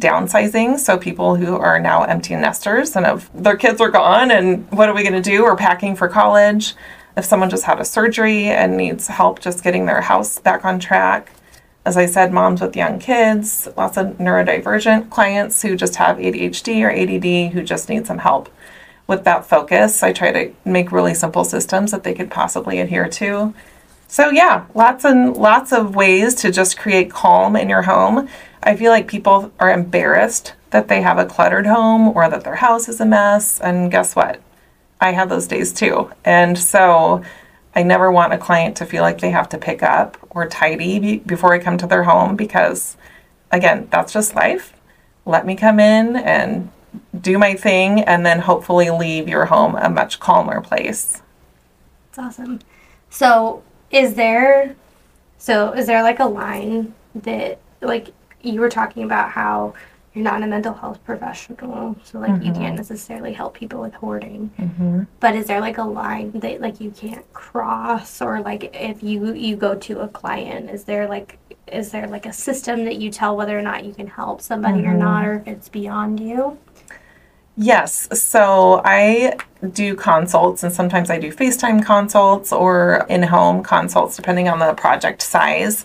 downsizing. 0.03 0.79
So 0.79 0.99
people 0.99 1.37
who 1.37 1.57
are 1.57 1.79
now 1.79 2.03
empty 2.03 2.35
nesters 2.35 2.95
and 2.97 3.23
their 3.35 3.57
kids 3.57 3.81
are 3.81 3.91
gone 3.91 4.31
and 4.31 4.71
what 4.71 4.89
are 4.89 4.95
we 4.95 5.03
going 5.03 5.15
to 5.15 5.23
do? 5.23 5.45
We're 5.45 5.57
packing 5.57 5.97
for 5.97 6.09
college. 6.09 6.75
If 7.17 7.25
someone 7.25 7.51
just 7.51 7.65
had 7.65 7.81
a 7.81 7.85
surgery 7.85 8.47
and 8.47 8.77
needs 8.77 9.07
help 9.07 9.41
just 9.41 9.63
getting 9.63 9.87
their 9.87 10.01
house 10.01 10.39
back 10.39 10.65
on 10.65 10.81
track. 10.81 11.33
As 11.85 11.97
I 11.97 12.07
said, 12.07 12.33
moms 12.33 12.61
with 12.61 12.77
young 12.77 12.99
kids, 12.99 13.69
lots 13.77 13.97
of 13.97 14.19
neurodivergent 14.19 15.11
clients 15.11 15.63
who 15.63 15.77
just 15.77 15.97
have 15.97 16.17
ADHD 16.17 16.83
or 16.83 16.91
ADD 16.91 17.53
who 17.53 17.63
just 17.63 17.89
need 17.89 18.07
some 18.07 18.19
help 18.19 18.49
with 19.07 19.25
that 19.25 19.45
focus. 19.45 20.03
I 20.03 20.13
try 20.13 20.33
to 20.33 20.53
make 20.65 20.93
really 20.93 21.15
simple 21.15 21.45
systems 21.45 21.91
that 21.91 22.05
they 22.05 22.15
could 22.15 22.31
possibly 22.31 22.79
adhere 22.79 23.09
to. 23.09 23.53
So 24.13 24.29
yeah, 24.29 24.67
lots 24.75 25.07
and 25.07 25.35
lots 25.39 25.73
of 25.73 25.97
ways 25.97 26.35
to 26.35 26.53
just 26.53 26.79
create 26.79 27.11
calm 27.11 27.57
in 27.57 27.71
your 27.71 27.81
home. 27.81 28.29
I 28.63 28.77
feel 28.77 28.93
like 28.93 29.09
people 29.09 29.51
are 29.59 29.73
embarrassed 29.73 30.53
that 30.69 30.89
they 30.89 31.01
have 31.01 31.17
a 31.17 31.25
cluttered 31.25 31.67
home 31.67 32.09
or 32.09 32.29
that 32.29 32.45
their 32.45 32.57
house 32.57 32.91
is 32.91 33.01
a 33.01 33.07
mess. 33.07 33.59
And 33.59 33.91
guess 33.91 34.15
what? 34.15 34.43
I 35.01 35.13
have 35.13 35.31
those 35.31 35.47
days 35.47 35.73
too. 35.73 36.11
And 36.27 36.59
so 36.59 37.25
I 37.75 37.85
never 37.85 38.13
want 38.13 38.35
a 38.35 38.39
client 38.39 38.77
to 38.77 38.85
feel 38.85 39.01
like 39.01 39.23
they 39.23 39.31
have 39.31 39.49
to 39.49 39.57
pick 39.57 39.83
up 39.83 40.19
or 40.29 40.47
tidy 40.47 40.99
be- 40.99 41.19
before 41.21 41.55
I 41.55 41.59
come 41.59 41.79
to 41.79 41.87
their 41.87 42.05
home 42.05 42.37
because, 42.37 42.99
again, 43.51 43.89
that's 43.91 44.13
just 44.13 44.35
life. 44.35 44.75
Let 45.25 45.47
me 45.47 45.57
come 45.57 45.81
in 45.81 46.17
and 46.17 46.71
do 47.19 47.39
my 47.39 47.55
thing 47.55 48.03
and 48.03 48.27
then 48.27 48.41
hopefully 48.41 48.91
leave 48.91 49.27
your 49.27 49.47
home 49.47 49.75
a 49.75 49.89
much 49.89 50.21
calmer 50.21 50.61
place. 50.61 51.23
That's 52.11 52.19
awesome. 52.19 52.59
So, 53.09 53.63
is 53.93 54.15
there 54.15 54.75
so 55.39 55.73
is 55.73 55.87
there 55.87 56.03
like 56.03 56.21
a 56.21 56.27
line 56.27 56.95
that 57.15 57.61
like 57.81 58.13
you 58.43 58.61
were 58.61 58.69
talking 58.69 59.05
about 59.05 59.31
how 59.31 59.75
you're 60.15 60.25
not 60.25 60.43
a 60.43 60.47
mental 60.47 60.75
health 60.75 61.03
professional, 61.05 61.97
so 62.05 62.19
like 62.19 62.33
mm-hmm. 62.33 62.43
you 62.43 62.53
can't 62.53 62.77
necessarily 62.77 63.33
help 63.33 63.55
people 63.55 63.81
with 63.81 63.95
hoarding. 63.95 64.51
Mm-hmm. 64.59 65.05
But 65.21 65.35
is 65.35 65.47
there 65.47 65.61
like 65.61 65.79
a 65.79 65.85
line 65.85 66.33
that 66.33 66.61
like 66.61 66.81
you 66.81 66.91
can't 66.91 67.31
cross, 67.33 68.21
or 68.21 68.41
like 68.41 68.71
if 68.75 69.03
you 69.03 69.33
you 69.33 69.57
go 69.57 69.75
to 69.75 70.01
a 70.01 70.09
client, 70.09 70.71
is 70.71 70.85
there 70.85 71.09
like 71.09 71.39
is 71.67 71.93
there 71.93 72.07
like 72.07 72.27
a 72.27 72.33
system 72.33 72.85
that 72.85 72.97
you 72.97 73.11
tell 73.11 73.37
whether 73.37 73.59
or 73.59 73.63
not 73.63 73.85
you 73.85 73.95
can 73.95 74.07
help 74.07 74.43
somebody 74.43 74.83
mm-hmm. 74.83 74.91
or 74.91 74.95
not, 74.95 75.27
or 75.27 75.35
if 75.37 75.49
it's 75.49 75.69
beyond 75.71 76.21
you? 76.21 76.59
Yes. 77.57 78.09
So 78.19 78.81
I 78.85 79.37
do 79.73 79.95
consults, 79.95 80.63
and 80.63 80.73
sometimes 80.73 81.11
I 81.11 81.19
do 81.19 81.31
FaceTime 81.31 81.85
consults 81.85 82.53
or 82.53 83.07
in 83.09 83.23
home 83.23 83.63
consults, 83.63 84.17
depending 84.17 84.49
on 84.49 84.59
the 84.59 84.73
project 84.75 85.23
size. 85.23 85.85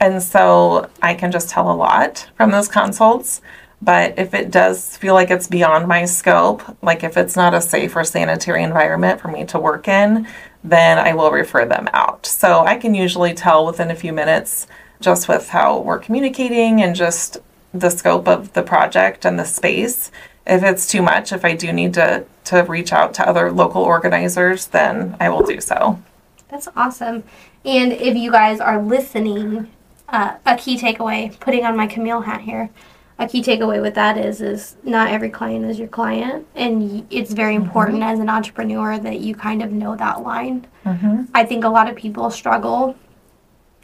And 0.00 0.22
so 0.22 0.90
I 1.00 1.14
can 1.14 1.30
just 1.30 1.48
tell 1.48 1.70
a 1.70 1.74
lot 1.74 2.28
from 2.36 2.50
those 2.50 2.68
consults. 2.68 3.40
But 3.80 4.18
if 4.18 4.32
it 4.32 4.50
does 4.50 4.96
feel 4.96 5.14
like 5.14 5.30
it's 5.30 5.48
beyond 5.48 5.88
my 5.88 6.04
scope, 6.04 6.62
like 6.82 7.02
if 7.04 7.16
it's 7.16 7.36
not 7.36 7.52
a 7.52 7.60
safe 7.60 7.94
or 7.96 8.04
sanitary 8.04 8.62
environment 8.62 9.20
for 9.20 9.28
me 9.28 9.44
to 9.46 9.58
work 9.58 9.88
in, 9.88 10.26
then 10.64 10.98
I 10.98 11.14
will 11.14 11.32
refer 11.32 11.64
them 11.66 11.88
out. 11.92 12.24
So 12.24 12.60
I 12.60 12.76
can 12.76 12.94
usually 12.94 13.34
tell 13.34 13.66
within 13.66 13.90
a 13.90 13.96
few 13.96 14.12
minutes 14.12 14.68
just 15.00 15.28
with 15.28 15.48
how 15.48 15.80
we're 15.80 15.98
communicating 15.98 16.80
and 16.80 16.94
just 16.94 17.38
the 17.74 17.90
scope 17.90 18.28
of 18.28 18.52
the 18.52 18.62
project 18.62 19.24
and 19.24 19.38
the 19.38 19.44
space. 19.44 20.12
If 20.46 20.62
it's 20.62 20.86
too 20.88 21.02
much, 21.02 21.32
if 21.32 21.44
I 21.44 21.54
do 21.54 21.72
need 21.72 21.94
to, 21.94 22.24
to 22.44 22.62
reach 22.62 22.92
out 22.92 23.14
to 23.14 23.28
other 23.28 23.52
local 23.52 23.82
organizers, 23.82 24.66
then 24.66 25.16
I 25.20 25.28
will 25.28 25.44
do 25.44 25.60
so. 25.60 26.02
That's 26.48 26.68
awesome. 26.76 27.24
And 27.64 27.92
if 27.92 28.16
you 28.16 28.30
guys 28.30 28.60
are 28.60 28.82
listening, 28.82 29.70
uh, 30.08 30.36
a 30.44 30.56
key 30.56 30.76
takeaway, 30.76 31.38
putting 31.40 31.64
on 31.64 31.76
my 31.76 31.86
Camille 31.86 32.22
hat 32.22 32.42
here, 32.42 32.70
a 33.18 33.28
key 33.28 33.42
takeaway 33.42 33.80
with 33.80 33.94
that 33.94 34.18
is 34.18 34.40
is 34.40 34.76
not 34.82 35.08
every 35.08 35.30
client 35.30 35.64
is 35.64 35.78
your 35.78 35.88
client, 35.88 36.46
and 36.54 37.06
it's 37.10 37.32
very 37.32 37.54
important 37.54 38.00
mm-hmm. 38.00 38.10
as 38.10 38.18
an 38.18 38.28
entrepreneur 38.28 38.98
that 38.98 39.20
you 39.20 39.34
kind 39.34 39.62
of 39.62 39.70
know 39.70 39.94
that 39.96 40.22
line. 40.22 40.66
Mm-hmm. 40.84 41.24
I 41.34 41.44
think 41.44 41.64
a 41.64 41.68
lot 41.68 41.88
of 41.88 41.94
people 41.94 42.30
struggle 42.30 42.96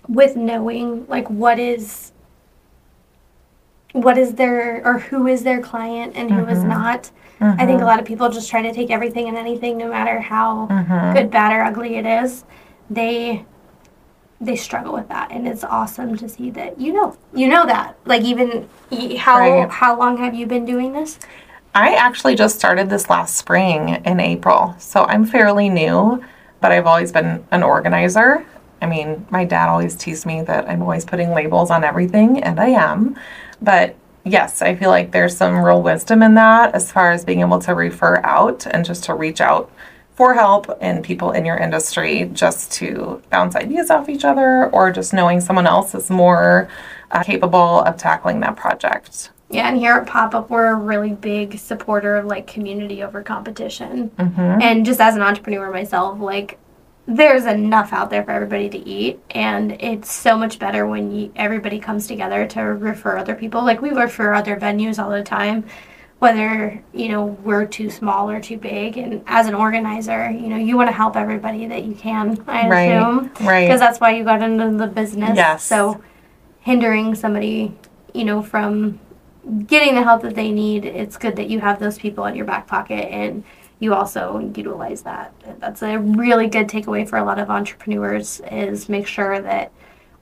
with 0.09 0.35
knowing 0.35 1.07
like 1.07 1.29
what 1.29 1.59
is 1.59 2.13
what 3.93 4.19
is 4.19 4.35
their 4.35 4.87
or 4.87 4.99
who 4.99 5.27
is 5.27 5.43
their 5.43 5.61
client 5.61 6.15
and 6.15 6.31
who 6.31 6.47
is 6.47 6.59
mm-hmm. 6.59 6.71
not. 6.71 7.11
I 7.41 7.55
think 7.59 7.69
a 7.69 7.73
mm-hmm. 7.75 7.85
lot 7.85 8.01
of 8.01 8.05
people 8.05 8.29
just 8.31 8.51
try 8.51 8.63
to 8.63 8.73
take 8.73 8.91
everything 8.91 9.29
and 9.29 9.37
anything, 9.37 9.79
no 9.79 9.89
matter 9.89 10.19
how 10.19 10.67
mm-hmm. 10.67 11.17
good, 11.17 11.31
bad, 11.31 11.53
or 11.53 11.63
ugly 11.63 11.95
it 11.95 12.05
is. 12.05 12.45
They 12.91 13.45
they 14.41 14.57
struggle 14.57 14.93
with 14.93 15.09
that, 15.09 15.31
and 15.31 15.47
it's 15.47 15.65
awesome 15.65 16.17
to 16.17 16.29
see 16.29 16.51
that 16.51 16.81
you 16.81 16.93
know 16.93 17.17
you 17.33 17.49
know 17.49 17.65
that. 17.67 17.97
Like 18.05 18.23
even 18.23 18.69
how 19.19 19.39
right. 19.39 19.71
how 19.71 19.97
long 19.97 20.17
have 20.19 20.35
you 20.35 20.47
been 20.47 20.65
doing 20.65 20.93
this? 20.93 21.19
I 21.75 21.95
actually 21.95 22.35
just 22.35 22.57
started 22.57 22.91
this 22.91 23.09
last 23.09 23.37
spring 23.37 24.03
in 24.05 24.19
April, 24.19 24.75
so 24.79 25.05
I'm 25.05 25.25
fairly 25.25 25.69
new, 25.69 26.25
but 26.61 26.73
I've 26.73 26.87
always 26.87 27.13
been 27.13 27.47
an 27.53 27.63
organizer. 27.63 28.45
I 28.81 28.87
mean, 28.87 29.27
my 29.31 29.45
dad 29.45 29.69
always 29.69 29.95
teased 29.95 30.27
me 30.27 30.43
that 30.43 30.69
I'm 30.69 30.83
always 30.83 31.05
putting 31.05 31.31
labels 31.31 31.71
on 31.71 31.85
everything, 31.85 32.43
and 32.43 32.59
I 32.59 32.69
am. 32.69 33.17
But 33.61 33.97
yes, 34.25 34.63
I 34.63 34.75
feel 34.75 34.91
like 34.91 35.13
there's 35.13 35.37
some 35.37 35.59
real 35.59 35.83
wisdom 35.83 36.23
in 36.23 36.35
that 36.35 36.75
as 36.75 36.93
far 36.93 37.13
as 37.13 37.25
being 37.25 37.41
able 37.41 37.59
to 37.61 37.75
refer 37.75 38.19
out 38.25 38.67
and 38.67 38.85
just 38.85 39.05
to 39.05 39.15
reach 39.15 39.41
out 39.41 39.71
for 40.15 40.35
help 40.35 40.67
and 40.81 41.05
people 41.05 41.31
in 41.31 41.45
your 41.45 41.57
industry 41.57 42.29
just 42.33 42.73
to 42.73 43.23
bounce 43.31 43.55
ideas 43.55 43.89
off 43.89 44.09
each 44.09 44.25
other 44.25 44.69
or 44.71 44.91
just 44.91 45.13
knowing 45.13 45.41
someone 45.41 45.67
else 45.67 45.95
is 45.95 46.11
more 46.11 46.69
uh, 47.13 47.23
capable 47.23 47.81
of 47.83 47.97
tackling 47.97 48.41
that 48.41 48.57
project. 48.57 49.31
Yeah, 49.51 49.69
and 49.69 49.79
here 49.79 49.95
at 49.95 50.07
Pop 50.07 50.35
Up, 50.35 50.51
we're 50.51 50.67
a 50.67 50.75
really 50.75 51.15
big 51.15 51.59
supporter 51.59 52.17
of 52.17 52.27
like 52.27 52.47
community 52.47 53.03
over 53.03 53.23
competition. 53.23 54.11
Mm-hmm. 54.19 54.61
And 54.61 54.85
just 54.85 55.01
as 55.01 55.17
an 55.17 55.23
entrepreneur 55.23 55.71
myself, 55.71 56.21
like 56.21 56.59
there's 57.09 57.47
enough 57.47 57.95
out 57.95 58.11
there 58.11 58.23
for 58.23 58.33
everybody 58.33 58.69
to 58.69 58.79
eat 58.87 59.19
and 59.31 59.73
it's 59.81 60.13
so 60.13 60.37
much 60.37 60.59
better 60.59 60.87
when 60.87 61.11
you, 61.11 61.33
everybody 61.37 61.79
comes 61.79 62.07
together 62.07 62.47
to 62.47 62.61
refer 62.61 63.17
other 63.17 63.35
people. 63.35 63.65
Like 63.65 63.81
we 63.81 63.91
refer 63.91 64.35
other 64.35 64.57
venues 64.57 65.03
all 65.03 65.11
the 65.11 65.23
time 65.23 65.65
whether 66.19 66.83
you 66.93 67.09
know 67.09 67.25
we're 67.45 67.65
too 67.65 67.89
small 67.89 68.29
or 68.29 68.41
too 68.41 68.59
big. 68.59 68.99
And 68.99 69.23
as 69.27 69.47
an 69.47 69.55
organizer 69.55 70.31
you 70.31 70.49
know 70.49 70.57
you 70.57 70.77
want 70.77 70.89
to 70.89 70.93
help 70.93 71.17
everybody 71.17 71.67
that 71.67 71.85
you 71.85 71.95
can 71.95 72.45
i 72.47 72.69
right, 72.69 72.83
assume 72.83 73.33
right. 73.47 73.67
because 73.67 73.81
that's 73.81 74.01
why 74.01 74.11
you 74.11 74.23
got 74.23 74.43
into 74.43 74.77
the 74.77 74.87
business. 74.87 75.35
Yes. 75.35 75.65
So 75.65 76.03
hindering 76.61 77.15
somebody 77.15 77.75
you 78.13 78.27
know 78.27 78.43
from 78.43 79.01
getting 79.67 79.95
the 79.95 80.03
help 80.03 80.21
that 80.21 80.35
they 80.35 80.53
need 80.53 80.85
it's 80.85 81.17
good 81.17 81.37
that 81.37 81.49
you 81.49 81.61
have 81.61 81.81
those 81.81 81.99
people 81.99 82.27
in 82.27 82.35
your 82.35 82.45
back 82.45 82.67
pocket. 82.67 83.11
And 83.11 83.45
you 83.81 83.95
also 83.95 84.39
utilize 84.55 85.03
that. 85.03 85.33
That's 85.61 85.83
a 85.83 85.99
really 85.99 86.49
good 86.49 86.69
takeaway 86.69 87.09
for 87.09 87.19
a 87.19 87.25
lot 87.25 87.39
of 87.39 87.51
entrepreneurs 87.51 88.41
is 88.51 88.89
make 88.89 89.07
sure 89.07 89.41
that 89.41 89.73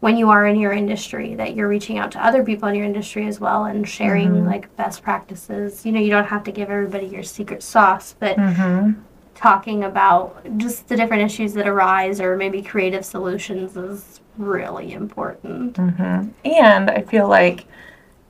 when 0.00 0.16
you 0.16 0.28
are 0.28 0.46
in 0.46 0.58
your 0.58 0.72
industry 0.72 1.34
that 1.34 1.54
you're 1.54 1.68
reaching 1.68 1.98
out 1.98 2.12
to 2.12 2.24
other 2.24 2.44
people 2.44 2.68
in 2.68 2.74
your 2.74 2.84
industry 2.84 3.26
as 3.26 3.40
well 3.40 3.64
and 3.64 3.88
sharing 3.88 4.28
mm-hmm. 4.28 4.46
like 4.46 4.74
best 4.76 5.02
practices. 5.02 5.86
You 5.86 5.92
know, 5.92 6.00
you 6.00 6.10
don't 6.10 6.26
have 6.26 6.44
to 6.44 6.52
give 6.52 6.70
everybody 6.70 7.06
your 7.06 7.22
secret 7.22 7.62
sauce, 7.62 8.14
but 8.18 8.36
mm-hmm. 8.36 9.00
talking 9.34 9.84
about 9.84 10.46
just 10.58 10.88
the 10.88 10.96
different 10.96 11.22
issues 11.22 11.54
that 11.54 11.66
arise 11.66 12.20
or 12.20 12.36
maybe 12.36 12.62
creative 12.62 13.04
solutions 13.04 13.76
is 13.76 14.20
really 14.36 14.92
important. 14.92 15.74
Mm-hmm. 15.74 16.28
And 16.44 16.90
I 16.90 17.00
feel 17.02 17.28
like 17.28 17.66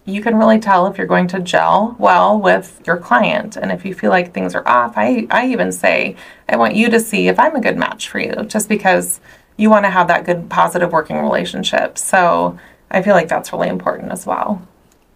you 0.06 0.22
can 0.22 0.36
really 0.36 0.60
tell 0.60 0.86
if 0.86 0.96
you're 0.96 1.06
going 1.06 1.26
to 1.26 1.40
gel 1.40 1.96
well 1.98 2.40
with 2.40 2.80
your 2.86 2.96
client. 2.96 3.56
And 3.56 3.72
if 3.72 3.84
you 3.84 3.92
feel 3.92 4.10
like 4.10 4.32
things 4.32 4.54
are 4.54 4.66
off, 4.66 4.94
I, 4.96 5.26
I 5.30 5.48
even 5.48 5.72
say, 5.72 6.16
I 6.48 6.56
want 6.56 6.76
you 6.76 6.88
to 6.90 7.00
see 7.00 7.26
if 7.26 7.38
I'm 7.38 7.56
a 7.56 7.60
good 7.60 7.76
match 7.76 8.08
for 8.08 8.20
you, 8.20 8.32
just 8.46 8.68
because 8.68 9.20
you 9.56 9.68
want 9.68 9.84
to 9.84 9.90
have 9.90 10.06
that 10.08 10.24
good, 10.24 10.48
positive 10.48 10.92
working 10.92 11.18
relationship. 11.18 11.98
So 11.98 12.56
I 12.90 13.02
feel 13.02 13.14
like 13.14 13.28
that's 13.28 13.52
really 13.52 13.68
important 13.68 14.12
as 14.12 14.26
well. 14.26 14.66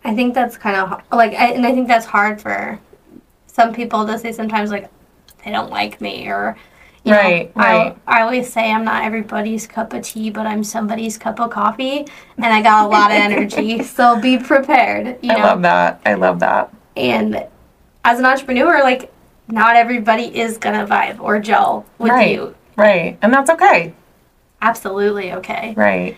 I 0.02 0.14
think 0.14 0.34
that's 0.34 0.56
kind 0.56 0.76
of 0.76 1.02
like, 1.12 1.34
and 1.34 1.64
I 1.64 1.72
think 1.72 1.86
that's 1.86 2.06
hard 2.06 2.40
for 2.40 2.80
some 3.46 3.72
people 3.72 4.06
to 4.06 4.18
say 4.18 4.32
sometimes, 4.32 4.70
like, 4.70 4.90
they 5.44 5.52
don't 5.52 5.70
like 5.70 6.00
me 6.00 6.26
or 6.26 6.56
you 7.04 7.12
right, 7.12 7.54
know, 7.56 7.62
right. 7.62 7.96
I, 8.06 8.18
I 8.18 8.22
always 8.22 8.52
say 8.52 8.70
I'm 8.70 8.84
not 8.84 9.04
everybody's 9.04 9.66
cup 9.66 9.92
of 9.94 10.02
tea, 10.02 10.28
but 10.30 10.46
I'm 10.46 10.62
somebody's 10.62 11.16
cup 11.16 11.40
of 11.40 11.50
coffee, 11.50 12.06
and 12.36 12.46
I 12.46 12.60
got 12.60 12.86
a 12.86 12.88
lot 12.88 13.10
of 13.10 13.16
energy. 13.16 13.82
So 13.90 14.20
be 14.20 14.38
prepared. 14.38 15.18
You 15.22 15.28
know? 15.28 15.36
I 15.36 15.42
love 15.42 15.62
that. 15.62 16.00
I 16.06 16.14
love 16.14 16.40
that. 16.40 16.72
And 16.96 17.46
as 18.04 18.18
an 18.18 18.24
entrepreneur, 18.24 18.82
like 18.82 19.12
not 19.48 19.76
everybody 19.76 20.38
is 20.38 20.58
gonna 20.58 20.86
vibe 20.86 21.20
or 21.20 21.38
gel 21.38 21.86
with 21.98 22.12
right, 22.12 22.32
you. 22.32 22.54
Right, 22.76 23.18
and 23.22 23.32
that's 23.32 23.50
okay. 23.50 23.94
Absolutely 24.62 25.32
okay. 25.32 25.74
Right. 25.76 26.16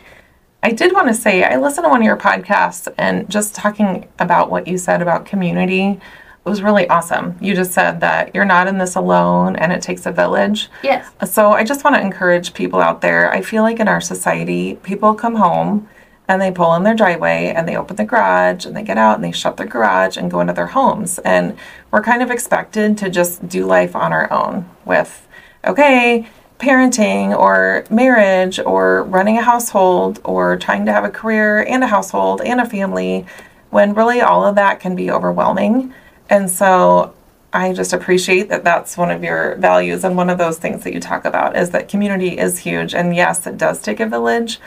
I 0.64 0.70
did 0.70 0.92
want 0.92 1.08
to 1.08 1.14
say 1.14 1.42
I 1.42 1.56
listened 1.56 1.86
to 1.86 1.88
one 1.88 2.02
of 2.02 2.04
your 2.04 2.16
podcasts 2.16 2.92
and 2.98 3.28
just 3.28 3.54
talking 3.54 4.08
about 4.18 4.50
what 4.50 4.68
you 4.68 4.78
said 4.78 5.02
about 5.02 5.26
community 5.26 5.88
it 5.90 6.00
was 6.44 6.62
really 6.62 6.88
awesome. 6.88 7.36
You 7.40 7.54
just 7.54 7.72
said 7.72 8.00
that 8.00 8.34
you're 8.34 8.44
not 8.44 8.66
in 8.66 8.78
this 8.78 8.96
alone 8.96 9.56
and 9.56 9.72
it 9.72 9.80
takes 9.80 10.06
a 10.06 10.12
village. 10.12 10.68
Yes. 10.82 11.08
So 11.30 11.52
I 11.52 11.62
just 11.62 11.84
want 11.84 11.96
to 11.96 12.02
encourage 12.02 12.52
people 12.54 12.80
out 12.80 13.00
there. 13.00 13.32
I 13.32 13.42
feel 13.42 13.62
like 13.62 13.78
in 13.78 13.88
our 13.88 14.00
society, 14.00 14.74
people 14.82 15.14
come 15.14 15.36
home 15.36 15.88
and 16.28 16.40
they 16.40 16.50
pull 16.50 16.74
in 16.74 16.82
their 16.82 16.94
driveway 16.94 17.52
and 17.54 17.68
they 17.68 17.76
open 17.76 17.96
the 17.96 18.04
garage 18.04 18.64
and 18.64 18.76
they 18.76 18.82
get 18.82 18.98
out 18.98 19.16
and 19.16 19.24
they 19.24 19.32
shut 19.32 19.56
their 19.56 19.66
garage 19.66 20.16
and 20.16 20.30
go 20.30 20.40
into 20.40 20.52
their 20.52 20.68
homes. 20.68 21.18
And 21.20 21.56
we're 21.90 22.02
kind 22.02 22.22
of 22.22 22.30
expected 22.30 22.98
to 22.98 23.10
just 23.10 23.48
do 23.48 23.66
life 23.66 23.94
on 23.94 24.12
our 24.12 24.32
own 24.32 24.68
with, 24.84 25.28
okay, 25.64 26.28
parenting 26.58 27.36
or 27.36 27.84
marriage 27.90 28.58
or 28.60 29.02
running 29.04 29.36
a 29.36 29.42
household 29.42 30.20
or 30.24 30.56
trying 30.56 30.86
to 30.86 30.92
have 30.92 31.04
a 31.04 31.10
career 31.10 31.64
and 31.64 31.82
a 31.82 31.88
household 31.88 32.40
and 32.40 32.60
a 32.60 32.64
family 32.64 33.26
when 33.70 33.94
really 33.94 34.20
all 34.20 34.46
of 34.46 34.54
that 34.54 34.78
can 34.80 34.94
be 34.94 35.10
overwhelming. 35.10 35.92
And 36.28 36.48
so 36.50 37.14
I 37.52 37.72
just 37.72 37.92
appreciate 37.92 38.48
that 38.48 38.64
that's 38.64 38.96
one 38.96 39.10
of 39.10 39.22
your 39.22 39.56
values 39.56 40.04
and 40.04 40.16
one 40.16 40.30
of 40.30 40.38
those 40.38 40.58
things 40.58 40.84
that 40.84 40.94
you 40.94 41.00
talk 41.00 41.24
about 41.24 41.56
is 41.56 41.70
that 41.70 41.88
community 41.88 42.38
is 42.38 42.58
huge. 42.58 42.94
And 42.94 43.14
yes, 43.14 43.46
it 43.46 43.58
does 43.58 43.80
take 43.80 44.00
a 44.00 44.06
village. 44.06 44.58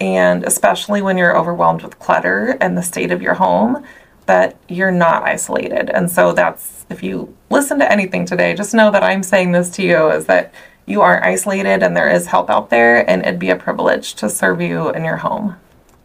And 0.00 0.42
especially 0.42 1.02
when 1.02 1.16
you're 1.16 1.36
overwhelmed 1.36 1.82
with 1.82 2.00
clutter 2.00 2.56
and 2.60 2.76
the 2.76 2.82
state 2.82 3.12
of 3.12 3.22
your 3.22 3.34
home, 3.34 3.84
that 4.26 4.56
you're 4.68 4.90
not 4.90 5.22
isolated. 5.22 5.90
And 5.90 6.10
so 6.10 6.32
that's, 6.32 6.84
if 6.90 7.02
you 7.02 7.36
listen 7.50 7.78
to 7.78 7.90
anything 7.90 8.26
today, 8.26 8.54
just 8.54 8.74
know 8.74 8.90
that 8.90 9.04
I'm 9.04 9.22
saying 9.22 9.52
this 9.52 9.70
to 9.70 9.82
you 9.82 10.08
is 10.10 10.26
that 10.26 10.52
you 10.86 11.00
aren't 11.00 11.24
isolated 11.24 11.82
and 11.82 11.96
there 11.96 12.10
is 12.10 12.26
help 12.26 12.50
out 12.50 12.70
there. 12.70 13.08
And 13.08 13.22
it'd 13.22 13.38
be 13.38 13.50
a 13.50 13.56
privilege 13.56 14.14
to 14.14 14.28
serve 14.28 14.60
you 14.60 14.90
in 14.90 15.04
your 15.04 15.18
home. 15.18 15.56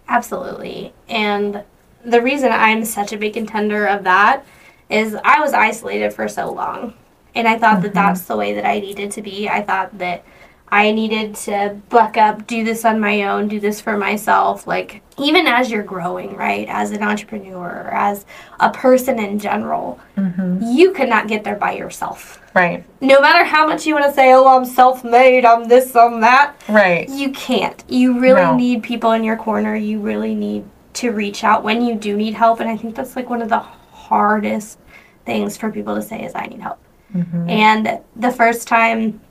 Absolutely. 0.08 0.94
And 1.10 1.64
the 2.06 2.22
reason 2.22 2.52
I'm 2.52 2.86
such 2.86 3.12
a 3.12 3.18
big 3.18 3.34
contender 3.34 3.88
of 3.88 4.04
that 4.04 4.46
is 4.90 5.16
I 5.24 5.40
was 5.40 5.54
isolated 5.54 6.14
for 6.14 6.28
so 6.28 6.52
long. 6.52 6.94
And 7.36 7.48
I 7.48 7.58
thought 7.58 7.76
mm-hmm. 7.76 7.84
that 7.84 7.94
that's 7.94 8.22
the 8.22 8.36
way 8.36 8.54
that 8.54 8.66
I 8.66 8.80
needed 8.80 9.12
to 9.12 9.22
be. 9.22 9.48
I 9.48 9.62
thought 9.62 9.98
that 10.00 10.24
I 10.70 10.92
needed 10.92 11.36
to 11.36 11.80
buck 11.90 12.18
up, 12.18 12.46
do 12.46 12.64
this 12.64 12.84
on 12.84 13.00
my 13.00 13.24
own, 13.24 13.48
do 13.48 13.60
this 13.60 13.80
for 13.80 13.96
myself. 13.96 14.68
Like, 14.68 15.02
even 15.18 15.48
as 15.48 15.72
you're 15.72 15.84
growing, 15.84 16.36
right, 16.36 16.68
as 16.68 16.92
an 16.92 17.04
entrepreneur, 17.04 17.90
as 17.94 18.26
a 18.60 18.70
person 18.72 19.18
in 19.20 19.40
general, 19.40 20.00
mm-hmm. 20.18 20.60
you 20.64 20.92
could 20.92 21.08
not 21.08 21.28
get 21.28 21.44
there 21.44 21.56
by 21.56 21.74
yourself. 21.74 22.42
Right. 22.54 22.84
No 23.02 23.22
matter 23.22 23.46
how 23.46 23.68
much 23.68 23.86
you 23.86 23.94
want 23.94 24.06
to 24.06 24.14
say, 24.14 24.34
oh, 24.34 24.48
I'm 24.48 24.66
self 24.66 25.04
made, 25.04 25.46
I'm 25.46 25.68
this, 25.68 25.96
I'm 25.96 26.20
that. 26.22 26.56
Right. 26.68 27.08
You 27.08 27.32
can't. 27.32 27.82
You 27.88 28.20
really 28.20 28.42
no. 28.42 28.58
need 28.58 28.84
people 28.84 29.12
in 29.12 29.24
your 29.24 29.38
corner. 29.38 29.76
You 29.76 30.00
really 30.00 30.36
need 30.36 30.66
to 30.94 31.12
reach 31.12 31.44
out 31.44 31.64
when 31.64 31.82
you 31.82 31.96
do 31.96 32.18
need 32.18 32.34
help. 32.34 32.60
And 32.60 32.70
I 32.70 32.76
think 32.76 32.96
that's 32.96 33.16
like 33.16 33.30
one 33.30 33.42
of 33.42 33.50
the 33.50 33.64
hardest 34.08 34.80
things 35.26 35.58
for 35.58 35.72
people 35.72 35.96
to 35.96 36.02
say 36.02 36.24
is 36.24 36.34
I 36.36 36.46
need 36.46 36.62
help. 36.62 36.80
Mm-hmm. 37.14 37.50
And 37.50 38.00
the 38.16 38.32
first 38.32 38.68
time 38.68 39.22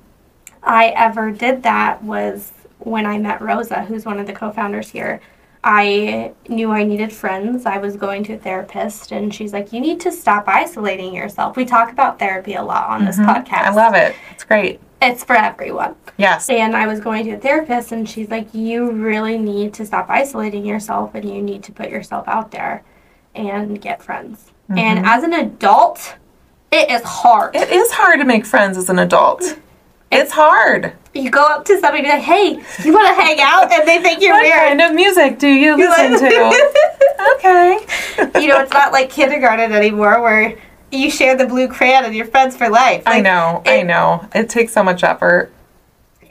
I 0.62 0.89
ever 0.89 1.31
did 1.31 1.62
that 1.62 2.03
was 2.03 2.53
when 2.79 3.07
I 3.07 3.19
met 3.19 3.41
Rosa, 3.41 3.85
who's 3.85 4.05
one 4.05 4.19
of 4.19 4.27
the 4.27 4.33
co-founders 4.33 4.89
here. 4.89 5.21
I 5.65 6.33
knew 6.49 6.71
I 6.71 6.85
needed 6.85 7.12
friends. 7.12 7.67
I 7.67 7.79
was 7.79 7.97
going 7.97 8.23
to 8.25 8.35
a 8.35 8.39
therapist, 8.39 9.11
and 9.11 9.35
she's 9.35 9.53
like, 9.53 9.73
You 9.73 9.81
need 9.81 9.99
to 10.01 10.12
stop 10.12 10.45
isolating 10.47 11.12
yourself. 11.12 11.57
We 11.57 11.65
talk 11.65 11.91
about 11.91 12.21
therapy 12.21 12.55
a 12.55 12.62
lot 12.62 12.89
on 12.89 13.01
mm-hmm. 13.01 13.07
this 13.07 13.19
podcast. 13.19 13.65
I 13.65 13.75
love 13.75 13.95
it. 13.95 14.15
It's 14.31 14.45
great. 14.45 14.81
it's 15.03 15.25
for 15.25 15.35
everyone. 15.35 15.97
Yes. 16.19 16.49
And 16.49 16.77
I 16.77 16.87
was 16.87 17.01
going 17.01 17.25
to 17.25 17.33
a 17.33 17.39
therapist, 17.39 17.91
and 17.91 18.09
she's 18.09 18.31
like, 18.31 18.55
You 18.55 18.93
really 18.93 19.39
need 19.39 19.75
to 19.75 19.85
stop 19.85 20.09
isolating 20.09 20.65
yourself 20.65 21.17
and 21.17 21.29
you 21.29 21.43
need 21.43 21.65
to 21.65 21.73
put 21.73 21.91
yourself 21.91 22.29
out 22.29 22.53
there 22.53 22.85
and 23.35 23.81
get 23.81 24.03
friends. 24.03 24.53
And 24.68 25.07
as 25.07 25.22
an 25.22 25.33
adult, 25.33 26.14
it 26.72 26.90
is 26.90 27.02
hard. 27.02 27.55
It 27.55 27.70
is 27.70 27.90
hard 27.92 28.18
to 28.20 28.24
make 28.26 28.44
friends 28.44 28.76
as 28.76 28.88
an 28.90 28.98
adult. 28.98 29.42
It's 30.11 30.33
hard. 30.33 30.92
you 31.14 31.31
go 31.31 31.42
up 31.44 31.64
to 31.66 31.74
somebody 31.81 31.98
and 31.98 32.07
be 32.07 32.11
like, 32.11 32.22
Hey, 32.22 32.85
you 32.85 32.92
want 32.92 33.09
to 33.09 33.14
hang 33.22 33.38
out? 33.40 33.70
And 33.72 33.87
they 33.88 33.98
think 34.00 34.20
you're 34.22 34.33
What 34.35 34.42
weird. 34.44 34.55
kind 34.57 34.81
of 34.81 34.94
music 34.94 35.38
do 35.38 35.48
you 35.48 35.76
listen 35.76 36.18
to? 36.18 36.68
okay. 37.37 37.79
you 38.40 38.48
know, 38.48 38.61
it's 38.61 38.72
not 38.72 38.92
like 38.92 39.11
kindergarten 39.11 39.72
anymore 39.72 40.20
where 40.22 40.57
you 40.92 41.11
share 41.11 41.37
the 41.37 41.46
blue 41.46 41.68
crayon 41.68 42.05
and 42.05 42.14
you're 42.14 42.26
friends 42.26 42.57
for 42.57 42.68
life. 42.68 43.02
I 43.07 43.14
Like, 43.16 43.24
know. 43.24 43.62
I 43.66 43.83
know. 43.83 44.29
It 44.35 44.48
takes 44.48 44.72
so 44.72 44.83
much 44.85 45.02
effort. 45.05 45.52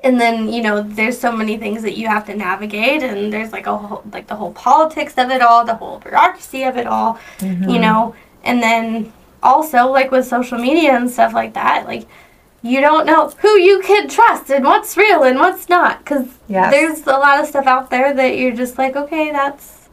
and 0.03 0.19
then 0.21 0.47
you 0.53 0.61
know 0.61 0.81
there's 0.83 1.17
so 1.19 1.31
many 1.31 1.57
things 1.57 1.81
that 1.81 1.97
you 1.97 2.07
have 2.07 2.25
to 2.27 2.35
navigate 2.35 3.01
and 3.01 3.33
there's 3.33 3.51
like 3.51 3.65
a 3.65 3.75
whole 3.75 4.03
like 4.13 4.27
the 4.27 4.35
whole 4.35 4.51
politics 4.53 5.15
of 5.17 5.31
it 5.31 5.41
all 5.41 5.65
the 5.65 5.73
whole 5.73 5.97
bureaucracy 5.99 6.63
of 6.63 6.77
it 6.77 6.85
all 6.85 7.17
Mm-hmm. 7.39 7.69
you 7.69 7.79
know 7.79 8.13
and 8.45 8.61
then 8.63 9.11
also 9.43 9.87
like 9.87 10.11
with 10.11 10.25
social 10.25 10.57
media 10.57 10.95
and 10.95 11.09
stuff 11.09 11.33
like 11.33 11.53
that 11.53 11.85
like 11.85 12.07
you 12.63 12.81
don't 12.81 13.05
know 13.05 13.29
who 13.41 13.49
you 13.59 13.79
can 13.81 14.07
trust 14.07 14.49
and 14.49 14.65
what's 14.65 14.97
real 14.97 15.23
and 15.23 15.37
what's 15.37 15.69
not 15.69 15.99
because 15.99 16.27
Yes. 16.47 16.71
there's 16.71 17.01
a 17.07 17.19
lot 17.19 17.39
of 17.39 17.45
stuff 17.47 17.67
out 17.67 17.89
there 17.89 18.13
that 18.13 18.37
you're 18.37 18.55
just 18.55 18.77
like 18.77 18.95
okay 18.95 19.31
that's 19.31 19.89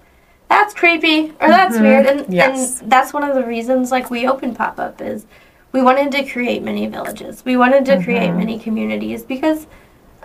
that's 0.49 0.73
creepy 0.75 1.31
or 1.41 1.49
that's 1.49 1.79
weird 1.79 2.07
and, 2.07 2.21
Mm-hmm. 2.21 2.33
Yes. 2.33 2.81
and 2.81 2.91
that's 2.91 3.12
one 3.12 3.25
of 3.25 3.35
the 3.35 3.45
reasons 3.45 3.91
like 3.91 4.11
we 4.11 4.27
opened 4.27 4.57
pop-up 4.57 5.01
is 5.01 5.27
we 5.73 5.83
wanted 5.83 6.12
to 6.12 6.25
create 6.25 6.62
many 6.62 6.87
villages 6.87 7.45
we 7.45 7.57
wanted 7.57 7.85
to 7.87 8.03
create 8.03 8.29
Mm-hmm. 8.31 8.38
many 8.38 8.59
communities 8.59 9.23
because 9.23 9.67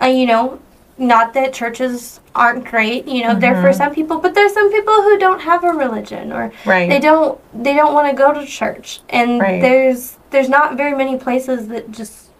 uh, 0.02 0.06
you 0.06 0.26
know 0.26 0.60
not 0.98 1.32
that 1.34 1.52
churches 1.52 2.20
aren't 2.34 2.64
great 2.64 3.06
you 3.06 3.22
know 3.22 3.38
they're 3.38 3.60
for 3.62 3.72
some 3.72 3.94
people 3.94 4.18
but 4.18 4.34
there's 4.34 4.52
some 4.52 4.70
people 4.70 4.94
who 5.02 5.18
don't 5.18 5.40
have 5.40 5.62
a 5.64 5.68
religion 5.70 6.32
or 6.32 6.48
Mm-hmm. 6.50 6.68
Right. 6.70 6.88
they 6.88 6.98
don't 7.00 7.40
they 7.64 7.74
don't 7.74 7.94
want 7.94 8.08
to 8.10 8.14
go 8.16 8.32
to 8.32 8.44
church 8.46 9.00
and 9.08 9.40
Right. 9.40 9.60
there's 9.60 10.16
there's 10.30 10.48
not 10.48 10.76
very 10.76 10.96
many 10.96 11.16
places 11.18 11.68
that 11.68 11.90
just 11.90 12.30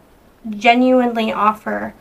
genuinely 0.50 1.32
offer 1.32 1.94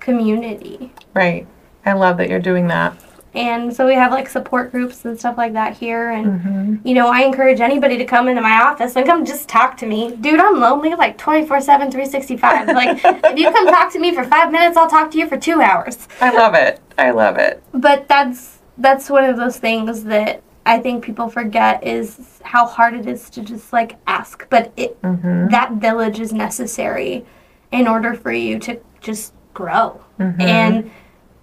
community 0.00 0.92
Right. 1.14 1.46
I 1.84 1.92
love 1.94 2.16
that 2.18 2.28
you're 2.28 2.38
doing 2.40 2.68
that. 2.68 2.96
And 3.38 3.74
so 3.74 3.86
we 3.86 3.94
have 3.94 4.10
like 4.12 4.28
support 4.28 4.70
groups 4.72 5.04
and 5.04 5.18
stuff 5.18 5.36
like 5.38 5.52
that 5.52 5.76
here 5.76 6.10
and 6.10 6.26
Mm-hmm. 6.26 6.86
you 6.88 6.94
know 6.94 7.08
i 7.08 7.20
encourage 7.22 7.60
anybody 7.60 7.96
to 7.98 8.04
come 8.04 8.26
into 8.28 8.42
my 8.42 8.60
office 8.62 8.96
and 8.96 9.06
come 9.06 9.24
just 9.24 9.48
talk 9.48 9.76
to 9.78 9.86
me 9.86 10.00
dude 10.20 10.40
i'm 10.40 10.58
lonely 10.60 10.94
like 10.94 11.16
24 11.18 11.60
7 11.60 11.90
365 11.90 12.66
like 12.68 12.98
if 13.32 13.38
you 13.38 13.50
come 13.50 13.66
talk 13.66 13.92
to 13.92 13.98
me 13.98 14.14
for 14.14 14.24
five 14.24 14.50
minutes 14.52 14.76
i'll 14.76 14.90
talk 14.90 15.10
to 15.12 15.18
you 15.18 15.26
for 15.28 15.36
two 15.36 15.60
hours 15.60 16.08
I 16.20 16.30
love 16.34 16.54
it. 16.54 16.80
I 16.98 17.10
love 17.12 17.36
it. 17.38 17.62
but 17.72 18.08
that's 18.08 18.58
that's 18.76 19.08
one 19.10 19.24
of 19.24 19.36
those 19.36 19.58
things 19.58 20.04
that 20.04 20.42
I 20.66 20.78
think 20.80 21.02
people 21.04 21.28
forget 21.30 21.82
is 21.86 22.40
how 22.44 22.66
hard 22.66 22.92
it 22.94 23.06
is 23.06 23.30
to 23.30 23.40
just 23.42 23.72
like 23.72 23.96
ask. 24.06 24.46
But 24.50 24.72
it 24.76 25.00
Mm-hmm. 25.02 25.48
that 25.48 25.72
village 25.86 26.20
is 26.20 26.32
necessary 26.32 27.24
in 27.72 27.88
order 27.88 28.12
for 28.14 28.32
you 28.32 28.58
to 28.66 28.78
just 29.00 29.32
grow. 29.54 30.00
Mm-hmm. 30.20 30.40
And 30.40 30.90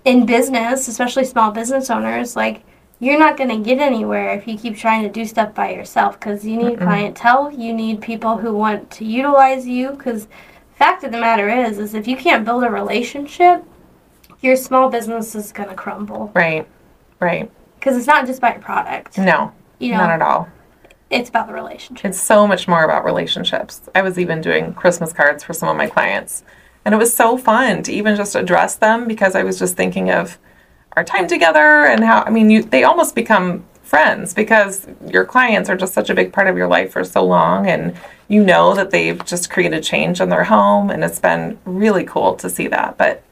in 0.05 0.25
business, 0.25 0.87
especially 0.87 1.25
small 1.25 1.51
business 1.51 1.89
owners, 1.89 2.35
like 2.35 2.63
you're 2.99 3.19
not 3.19 3.35
going 3.37 3.49
to 3.49 3.57
get 3.57 3.79
anywhere 3.79 4.29
if 4.33 4.47
you 4.47 4.57
keep 4.57 4.77
trying 4.77 5.03
to 5.03 5.09
do 5.09 5.25
stuff 5.25 5.53
by 5.53 5.71
yourself 5.73 6.17
because 6.19 6.45
you 6.45 6.55
need 6.57 6.79
clientele, 6.79 7.51
you 7.51 7.73
need 7.73 7.99
people 8.01 8.37
who 8.37 8.53
want 8.53 8.89
to 8.91 9.05
utilize 9.05 9.67
you 9.67 9.91
because 9.91 10.27
fact 10.77 11.03
of 11.03 11.11
the 11.11 11.19
matter 11.19 11.49
is 11.49 11.77
is 11.79 11.93
if 11.93 12.07
you 12.07 12.15
can't 12.15 12.45
build 12.45 12.63
a 12.63 12.69
relationship, 12.69 13.63
your 14.41 14.55
small 14.55 14.89
business 14.89 15.35
is 15.35 15.51
going 15.51 15.69
to 15.69 15.75
crumble 15.75 16.31
Right. 16.33 16.67
Right. 17.19 17.51
because 17.79 17.97
it's 17.97 18.07
not 18.07 18.25
just 18.27 18.39
about 18.39 18.53
your 18.55 18.63
product. 18.63 19.17
No. 19.17 19.51
You 19.79 19.91
know, 19.91 19.97
Not 19.97 20.09
at 20.11 20.21
all. 20.21 20.47
it's 21.09 21.27
about 21.29 21.47
the 21.47 21.53
relationship. 21.53 22.05
It's 22.05 22.19
so 22.19 22.47
much 22.47 22.67
more 22.67 22.83
about 22.85 23.03
relationships. 23.03 23.81
I 23.93 24.01
was 24.03 24.17
even 24.19 24.39
doing 24.39 24.73
Christmas 24.73 25.11
cards 25.11 25.43
for 25.43 25.51
some 25.53 25.67
of 25.67 25.75
my 25.75 25.87
clients. 25.87 26.43
And 26.85 26.93
it 26.93 26.97
was 26.97 27.13
so 27.13 27.37
fun 27.37 27.83
to 27.83 27.91
even 27.91 28.15
just 28.15 28.35
address 28.35 28.75
them 28.75 29.07
because 29.07 29.35
I 29.35 29.43
was 29.43 29.57
just 29.59 29.75
thinking 29.75 30.11
of 30.11 30.37
our 30.93 31.03
time 31.03 31.27
together 31.27 31.85
and 31.85 32.03
how 32.03 32.21
I 32.21 32.29
mean 32.29 32.49
you 32.49 32.63
they 32.63 32.83
almost 32.83 33.15
become 33.15 33.65
friends 33.81 34.33
because 34.33 34.87
your 35.07 35.25
clients 35.25 35.69
are 35.69 35.75
just 35.75 35.93
such 35.93 36.09
a 36.09 36.15
big 36.15 36.31
part 36.33 36.47
of 36.47 36.57
your 36.57 36.67
life 36.67 36.91
for 36.91 37.03
so 37.03 37.23
long 37.23 37.67
and 37.67 37.95
you 38.27 38.43
know 38.43 38.73
that 38.73 38.91
they've 38.91 39.23
just 39.25 39.49
created 39.49 39.83
change 39.83 40.21
in 40.21 40.29
their 40.29 40.45
home 40.45 40.89
and 40.89 41.03
it's 41.03 41.19
been 41.19 41.57
really 41.65 42.03
cool 42.03 42.35
to 42.35 42.49
see 42.49 42.67
that. 42.67 42.97
But 42.97 43.23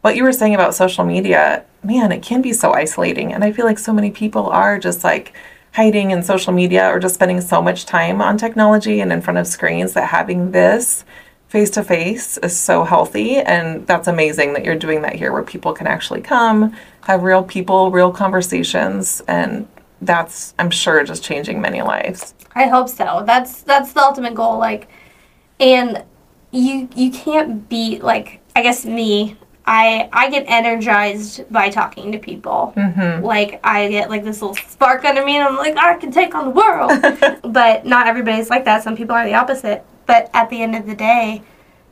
what 0.00 0.16
you 0.16 0.24
were 0.24 0.32
saying 0.32 0.54
about 0.54 0.74
social 0.74 1.04
media, 1.04 1.64
man, 1.84 2.10
it 2.10 2.22
can 2.22 2.42
be 2.42 2.52
so 2.52 2.72
isolating. 2.72 3.32
And 3.32 3.44
I 3.44 3.52
feel 3.52 3.66
like 3.66 3.78
so 3.78 3.92
many 3.92 4.10
people 4.10 4.46
are 4.46 4.78
just 4.78 5.04
like 5.04 5.34
hiding 5.74 6.10
in 6.10 6.22
social 6.22 6.52
media 6.52 6.88
or 6.88 6.98
just 6.98 7.14
spending 7.14 7.40
so 7.40 7.62
much 7.62 7.86
time 7.86 8.20
on 8.20 8.36
technology 8.36 9.00
and 9.00 9.12
in 9.12 9.20
front 9.20 9.38
of 9.38 9.46
screens 9.46 9.92
that 9.92 10.08
having 10.08 10.50
this 10.50 11.04
face 11.50 11.68
to 11.68 11.82
face 11.82 12.38
is 12.38 12.56
so 12.56 12.84
healthy. 12.84 13.38
And 13.38 13.84
that's 13.84 14.06
amazing 14.06 14.52
that 14.52 14.64
you're 14.64 14.78
doing 14.78 15.02
that 15.02 15.16
here 15.16 15.32
where 15.32 15.42
people 15.42 15.72
can 15.72 15.88
actually 15.88 16.20
come, 16.20 16.76
have 17.02 17.24
real 17.24 17.42
people, 17.42 17.90
real 17.90 18.12
conversations. 18.12 19.20
And 19.26 19.66
that's, 20.00 20.54
I'm 20.60 20.70
sure, 20.70 21.02
just 21.02 21.24
changing 21.24 21.60
many 21.60 21.82
lives. 21.82 22.34
I 22.54 22.68
hope 22.68 22.88
so. 22.88 23.24
That's 23.26 23.62
that's 23.62 23.92
the 23.92 24.00
ultimate 24.00 24.34
goal. 24.34 24.58
Like, 24.58 24.88
and 25.58 26.04
you 26.52 26.88
you 26.94 27.10
can't 27.10 27.68
beat 27.68 28.02
like 28.02 28.40
I 28.54 28.62
guess 28.62 28.84
me. 28.84 29.36
I 29.66 30.08
I 30.12 30.30
get 30.30 30.44
energized 30.48 31.50
by 31.52 31.68
talking 31.68 32.12
to 32.12 32.18
people. 32.18 32.72
Mm-hmm. 32.76 33.24
Like 33.24 33.60
I 33.62 33.88
get 33.88 34.08
like 34.08 34.24
this 34.24 34.40
little 34.40 34.56
spark 34.56 35.04
under 35.04 35.24
me, 35.24 35.36
and 35.36 35.46
I'm 35.46 35.56
like 35.56 35.76
I 35.76 35.94
can 35.96 36.10
take 36.10 36.34
on 36.34 36.44
the 36.44 36.50
world. 36.50 37.42
but 37.52 37.84
not 37.84 38.06
everybody's 38.06 38.50
like 38.50 38.64
that. 38.64 38.82
Some 38.82 38.96
people 38.96 39.14
are 39.14 39.24
the 39.24 39.34
opposite. 39.34 39.84
But 40.10 40.28
at 40.34 40.50
the 40.50 40.60
end 40.60 40.74
of 40.74 40.86
the 40.86 40.94
day, 40.96 41.42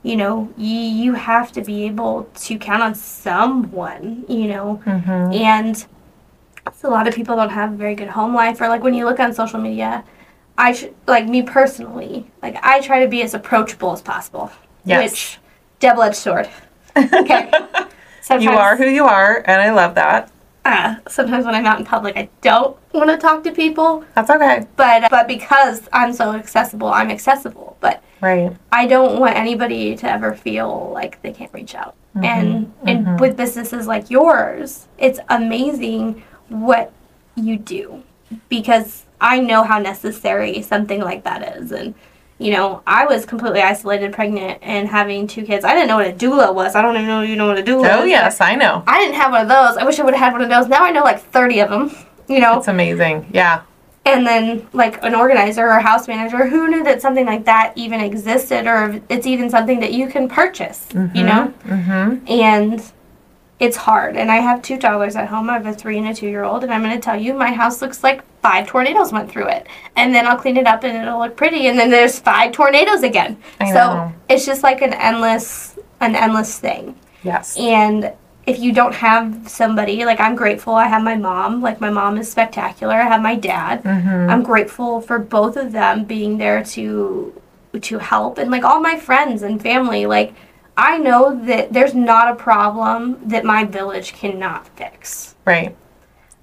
you 0.03 0.15
know, 0.17 0.49
you 0.57 0.75
you 1.03 1.13
have 1.13 1.51
to 1.53 1.61
be 1.61 1.77
able 1.85 2.27
to 2.45 2.57
count 2.57 2.81
on 2.83 2.93
someone. 2.95 4.25
You 4.27 4.47
know, 4.53 4.81
and 5.33 5.85
so 6.73 6.89
a 6.89 6.91
lot 6.91 7.07
of 7.07 7.15
people 7.15 7.35
don't 7.35 7.49
have 7.61 7.73
a 7.73 7.75
very 7.75 7.95
good 7.95 8.09
home 8.09 8.33
life 8.35 8.59
or 8.61 8.67
like 8.67 8.83
when 8.83 8.93
you 8.93 9.05
look 9.05 9.19
on 9.19 9.33
social 9.33 9.59
media 9.59 10.03
i 10.57 10.71
should 10.73 10.93
like 11.07 11.25
me 11.27 11.41
personally 11.41 12.27
like 12.43 12.55
i 12.61 12.79
try 12.81 12.99
to 13.03 13.07
be 13.07 13.21
as 13.23 13.33
approachable 13.33 13.91
as 13.93 14.01
possible 14.01 14.51
Yes. 14.85 14.99
which 15.11 15.37
double-edged 15.79 16.15
sword 16.15 16.47
okay 16.95 17.49
sometimes, 18.21 18.43
You 18.47 18.51
are 18.51 18.75
who 18.75 18.85
you 18.85 19.05
are, 19.05 19.41
and 19.47 19.61
I 19.61 19.71
love 19.71 19.95
that. 19.95 20.29
uh, 20.65 20.95
sometimes 21.07 21.45
when 21.45 21.55
i'm 21.55 21.65
out 21.65 21.79
in 21.79 21.85
public 21.85 22.15
i 22.17 22.29
don't 22.41 22.77
want 22.93 23.09
to 23.09 23.17
talk 23.17 23.43
to 23.45 23.51
people 23.51 24.03
That's 24.15 24.29
okay. 24.29 24.67
but 24.75 25.09
but 25.09 25.27
because 25.27 25.87
i'm 25.93 26.13
so 26.13 26.33
accessible 26.33 26.89
i'm 26.89 27.09
accessible 27.09 27.77
but 27.79 28.03
Right. 28.21 28.55
I 28.71 28.85
don't 28.87 29.19
want 29.19 29.35
anybody 29.35 29.95
to 29.95 30.09
ever 30.09 30.33
feel 30.33 30.91
like 30.93 31.21
they 31.21 31.31
can't 31.31 31.53
reach 31.53 31.75
out. 31.75 31.95
Mm-hmm. 32.15 32.25
And 32.25 32.73
and 32.87 33.05
mm-hmm. 33.05 33.17
with 33.17 33.37
businesses 33.37 33.87
like 33.87 34.09
yours, 34.09 34.87
it's 34.97 35.19
amazing 35.29 36.23
what 36.49 36.91
you 37.35 37.57
do 37.57 38.03
because 38.49 39.05
I 39.21 39.39
know 39.39 39.63
how 39.63 39.79
necessary 39.79 40.61
something 40.61 41.01
like 41.01 41.23
that 41.23 41.57
is. 41.57 41.71
And 41.71 41.93
you 42.39 42.51
know, 42.51 42.81
I 42.87 43.05
was 43.05 43.25
completely 43.25 43.61
isolated, 43.61 44.13
pregnant, 44.13 44.59
and 44.61 44.87
having 44.87 45.27
two 45.27 45.43
kids. 45.43 45.65
I 45.65 45.73
didn't 45.73 45.89
know 45.89 45.97
what 45.97 46.07
a 46.07 46.13
doula 46.13 46.53
was. 46.53 46.73
I 46.73 46.81
don't 46.81 46.95
even 46.95 47.07
know 47.07 47.21
you 47.21 47.35
know 47.35 47.47
what 47.47 47.59
a 47.59 47.63
doula 47.63 47.79
oh, 47.79 47.83
is. 47.83 48.01
Oh, 48.01 48.03
yes, 48.05 48.39
I 48.39 48.55
know. 48.55 48.83
I 48.87 48.97
didn't 48.99 49.15
have 49.15 49.31
one 49.31 49.41
of 49.41 49.49
those. 49.49 49.77
I 49.77 49.83
wish 49.83 49.99
I 49.99 50.03
would 50.03 50.13
have 50.13 50.23
had 50.23 50.33
one 50.33 50.41
of 50.41 50.49
those. 50.49 50.67
Now 50.67 50.85
I 50.85 50.91
know 50.91 51.03
like 51.03 51.19
30 51.19 51.59
of 51.59 51.69
them. 51.69 51.91
You 52.29 52.39
know, 52.39 52.59
It's 52.59 52.67
amazing. 52.67 53.29
Yeah. 53.33 53.63
And 54.17 54.25
then 54.25 54.67
like 54.73 55.03
an 55.03 55.15
organizer 55.15 55.67
or 55.67 55.79
house 55.79 56.07
manager 56.07 56.47
who 56.47 56.67
knew 56.67 56.83
that 56.83 57.01
something 57.01 57.25
like 57.25 57.45
that 57.45 57.73
even 57.75 57.99
existed 57.99 58.67
or 58.67 59.01
it's 59.09 59.25
even 59.27 59.49
something 59.49 59.79
that 59.79 59.93
you 59.93 60.07
can 60.07 60.27
purchase 60.27 60.87
you 60.93 61.23
know? 61.23 61.53
Mm-hmm. 61.65 62.25
and 62.27 62.91
it's 63.59 63.75
hard. 63.75 64.15
And 64.15 64.31
i 64.31 64.37
have 64.37 64.61
two 64.61 64.77
toddlers 64.77 65.17
at 65.17 65.27
home. 65.27 65.49
I 65.49 65.53
have 65.53 65.65
a 65.65 65.73
three 65.73 65.97
and 65.97 66.07
a 66.07 66.13
two 66.13 66.27
year 66.27 66.43
old 66.43 66.63
and 66.63 66.73
i'm 66.73 66.81
going 66.81 66.95
to 66.95 67.01
tell 67.01 67.19
you 67.19 67.33
my 67.33 67.51
house 67.51 67.81
looks 67.81 68.03
like 68.03 68.23
five 68.41 68.67
tornadoes 68.67 69.11
went 69.11 69.29
through 69.29 69.49
it. 69.49 69.67
And 69.95 70.15
then 70.15 70.25
i'll 70.25 70.37
clean 70.37 70.57
it 70.57 70.65
up 70.65 70.83
and 70.83 70.97
it'll 70.97 71.19
look 71.19 71.35
pretty. 71.35 71.67
And 71.67 71.77
then 71.77 71.89
there's 71.89 72.19
five 72.19 72.53
tornadoes 72.53 73.03
again. 73.03 73.37
I 73.59 73.67
so 73.71 73.73
know. 73.73 74.13
it's 74.29 74.45
just 74.45 74.63
like 74.63 74.81
an 74.81 74.93
endless 74.93 75.77
an 75.99 76.15
endless 76.15 76.57
thing. 76.57 76.97
Yes. 77.23 77.57
and 77.57 78.13
if 78.45 78.59
you 78.59 78.71
don't 78.71 78.95
have 78.95 79.47
somebody, 79.47 80.05
like 80.05 80.19
I'm 80.19 80.35
grateful, 80.35 80.73
I 80.73 80.87
have 80.87 81.03
my 81.03 81.15
mom. 81.15 81.61
Like 81.61 81.79
my 81.79 81.89
mom 81.89 82.17
is 82.17 82.31
spectacular. 82.31 82.95
I 82.95 83.07
have 83.07 83.21
my 83.21 83.35
dad. 83.35 83.83
Mm-hmm. 83.83 84.29
I'm 84.29 84.43
grateful 84.43 85.01
for 85.01 85.19
both 85.19 85.55
of 85.55 85.71
them 85.71 86.05
being 86.05 86.37
there 86.37 86.63
to 86.63 87.41
to 87.81 87.99
help, 87.99 88.37
and 88.37 88.49
like 88.49 88.63
all 88.63 88.79
my 88.79 88.97
friends 88.97 89.43
and 89.43 89.61
family. 89.61 90.05
Like 90.05 90.33
I 90.77 90.97
know 90.97 91.39
that 91.45 91.73
there's 91.73 91.93
not 91.93 92.31
a 92.31 92.35
problem 92.35 93.19
that 93.25 93.43
my 93.43 93.65
village 93.65 94.13
cannot 94.13 94.67
fix. 94.77 95.35
Right. 95.45 95.75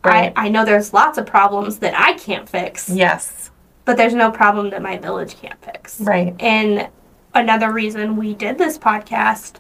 Right. 0.05 0.33
I, 0.37 0.47
I 0.47 0.49
know 0.51 0.65
there's 0.65 0.93
lots 0.93 1.19
of 1.19 1.27
problems 1.27 1.79
that 1.81 1.99
I 1.99 2.13
can't 2.13 2.49
fix, 2.49 2.89
yes. 2.89 3.51
but 3.85 3.97
there's 3.97 4.15
no 4.15 4.31
problem 4.31 4.71
that 4.71 4.81
my 4.83 4.99
village 4.99 5.37
can't 5.41 5.61
fix. 5.65 6.01
Right. 6.01 6.35
And 6.39 6.89
another 7.35 7.73
reason 7.73 8.17
we 8.17 8.35
did 8.35 8.57
this 8.57 8.79
podcast 8.79 9.55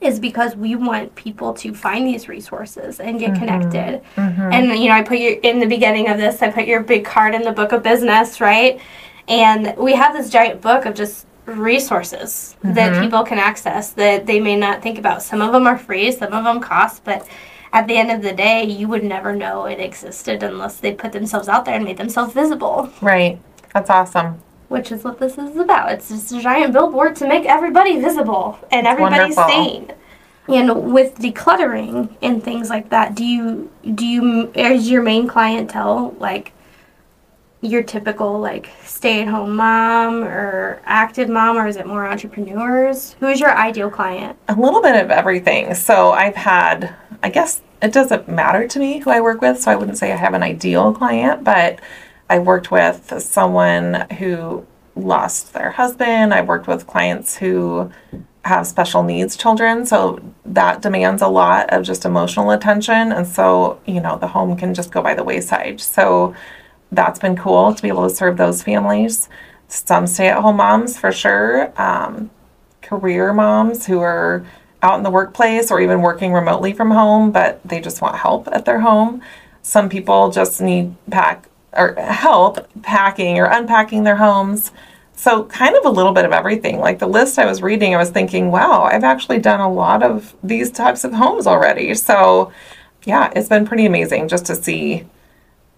is 0.00 0.18
because 0.20 0.54
we 0.56 0.74
want 0.76 1.14
people 1.14 1.52
to 1.54 1.74
find 1.74 2.06
these 2.06 2.28
resources 2.28 3.00
and 3.00 3.18
get 3.18 3.30
Mhm. 3.32 3.38
connected. 3.38 4.00
Mhm. 4.16 4.52
And 4.52 4.78
you 4.78 4.88
know, 4.88 4.94
I 4.94 5.02
put 5.02 5.18
you 5.18 5.38
in 5.42 5.58
the 5.58 5.66
beginning 5.66 6.08
of 6.08 6.18
this, 6.18 6.40
I 6.42 6.48
put 6.50 6.66
your 6.66 6.80
big 6.80 7.04
card 7.04 7.34
in 7.34 7.42
the 7.42 7.52
book 7.52 7.72
of 7.72 7.82
business, 7.82 8.40
right? 8.40 8.78
And 9.28 9.74
we 9.76 9.94
have 9.94 10.14
this 10.16 10.30
giant 10.30 10.60
book 10.60 10.86
of 10.86 10.94
just 10.94 11.26
resources 11.46 12.56
that 12.62 12.92
Mhm. 12.92 13.00
people 13.02 13.22
can 13.24 13.38
access 13.38 13.90
that 13.90 14.26
they 14.26 14.40
may 14.40 14.56
not 14.56 14.82
think 14.82 14.98
about. 14.98 15.22
Some 15.22 15.40
of 15.40 15.52
them 15.52 15.66
are 15.66 15.78
free, 15.78 16.10
some 16.12 16.32
of 16.32 16.44
them 16.44 16.60
cost, 16.60 17.04
but 17.04 17.26
at 17.72 17.86
the 17.86 17.96
end 17.96 18.10
of 18.10 18.22
the 18.22 18.32
day, 18.32 18.64
you 18.64 18.88
would 18.88 19.04
never 19.04 19.34
know 19.34 19.64
it 19.66 19.80
existed 19.80 20.42
unless 20.42 20.76
they 20.76 20.92
put 20.92 21.12
themselves 21.12 21.48
out 21.48 21.64
there 21.64 21.74
and 21.74 21.84
made 21.84 21.96
themselves 21.98 22.32
visible, 22.32 22.88
Right. 23.00 23.38
That's 23.74 23.90
awesome. 23.90 24.38
Which 24.68 24.92
is 24.92 25.04
what 25.04 25.18
this 25.18 25.38
is 25.38 25.56
about. 25.56 25.92
It's 25.92 26.08
just 26.08 26.32
a 26.32 26.40
giant 26.40 26.72
billboard 26.72 27.16
to 27.16 27.28
make 27.28 27.46
everybody 27.46 28.00
visible 28.00 28.58
and 28.70 28.86
everybody 28.86 29.34
wonderful. 29.34 29.48
seen. 29.48 29.92
And 30.48 30.92
with 30.92 31.16
decluttering 31.18 32.14
and 32.22 32.42
things 32.42 32.70
like 32.70 32.88
that, 32.90 33.14
do 33.14 33.24
you 33.24 33.70
do 33.94 34.06
you 34.06 34.52
is 34.54 34.90
your 34.90 35.02
main 35.02 35.28
clientele 35.28 36.14
like 36.18 36.52
your 37.60 37.82
typical 37.82 38.38
like 38.38 38.70
stay-at-home 38.84 39.56
mom 39.56 40.22
or 40.22 40.80
active 40.84 41.28
mom 41.28 41.56
or 41.56 41.66
is 41.66 41.76
it 41.76 41.86
more 41.86 42.06
entrepreneurs? 42.06 43.16
Who 43.20 43.26
is 43.26 43.40
your 43.40 43.56
ideal 43.56 43.90
client? 43.90 44.38
A 44.48 44.54
little 44.54 44.80
bit 44.80 44.96
of 44.96 45.10
everything. 45.10 45.74
So 45.74 46.12
I've 46.12 46.36
had, 46.36 46.94
I 47.22 47.30
guess 47.30 47.60
it 47.82 47.92
doesn't 47.92 48.28
matter 48.28 48.68
to 48.68 48.78
me 48.78 48.98
who 49.00 49.10
I 49.10 49.20
work 49.20 49.40
with, 49.40 49.60
so 49.60 49.70
I 49.70 49.76
wouldn't 49.76 49.98
say 49.98 50.12
I 50.12 50.16
have 50.16 50.34
an 50.34 50.42
ideal 50.42 50.92
client, 50.92 51.42
but 51.42 51.80
I 52.30 52.38
worked 52.38 52.70
with 52.70 53.12
someone 53.22 54.06
who 54.18 54.66
lost 54.94 55.52
their 55.54 55.70
husband. 55.70 56.34
I 56.34 56.42
worked 56.42 56.66
with 56.66 56.86
clients 56.86 57.36
who 57.36 57.90
have 58.44 58.66
special 58.66 59.02
needs 59.02 59.36
children, 59.36 59.86
so 59.86 60.20
that 60.44 60.80
demands 60.82 61.22
a 61.22 61.28
lot 61.28 61.70
of 61.70 61.84
just 61.84 62.04
emotional 62.04 62.50
attention. 62.50 63.12
And 63.12 63.26
so, 63.26 63.80
you 63.86 64.00
know, 64.00 64.18
the 64.18 64.28
home 64.28 64.56
can 64.56 64.74
just 64.74 64.90
go 64.90 65.02
by 65.02 65.14
the 65.14 65.24
wayside. 65.24 65.80
So 65.80 66.34
that's 66.90 67.18
been 67.18 67.36
cool 67.36 67.74
to 67.74 67.82
be 67.82 67.88
able 67.88 68.08
to 68.08 68.14
serve 68.14 68.36
those 68.36 68.62
families. 68.62 69.28
Some 69.68 70.06
stay 70.06 70.28
at 70.28 70.40
home 70.40 70.56
moms 70.56 70.98
for 70.98 71.12
sure. 71.12 71.72
Um, 71.80 72.30
career 72.80 73.34
moms 73.34 73.86
who 73.86 74.00
are 74.00 74.46
out 74.82 74.96
in 74.96 75.02
the 75.02 75.10
workplace 75.10 75.70
or 75.70 75.80
even 75.80 76.00
working 76.00 76.32
remotely 76.32 76.72
from 76.72 76.90
home, 76.90 77.30
but 77.32 77.60
they 77.64 77.80
just 77.80 78.00
want 78.00 78.16
help 78.16 78.48
at 78.48 78.64
their 78.64 78.80
home. 78.80 79.20
Some 79.62 79.88
people 79.88 80.30
just 80.30 80.60
need 80.60 80.94
pack 81.10 81.48
or 81.72 81.94
help 81.94 82.66
packing 82.82 83.38
or 83.38 83.46
unpacking 83.46 84.04
their 84.04 84.16
homes. 84.16 84.72
So 85.14 85.44
kind 85.44 85.76
of 85.76 85.84
a 85.84 85.90
little 85.90 86.12
bit 86.12 86.24
of 86.24 86.32
everything. 86.32 86.78
Like 86.78 86.98
the 87.00 87.08
list 87.08 87.38
I 87.38 87.46
was 87.46 87.60
reading, 87.60 87.94
I 87.94 87.98
was 87.98 88.10
thinking, 88.10 88.50
wow, 88.50 88.82
I've 88.84 89.04
actually 89.04 89.40
done 89.40 89.60
a 89.60 89.70
lot 89.70 90.02
of 90.02 90.34
these 90.42 90.70
types 90.70 91.04
of 91.04 91.12
homes 91.12 91.46
already. 91.46 91.94
So 91.94 92.52
yeah, 93.04 93.32
it's 93.34 93.48
been 93.48 93.66
pretty 93.66 93.86
amazing 93.86 94.28
just 94.28 94.46
to 94.46 94.54
see 94.54 95.06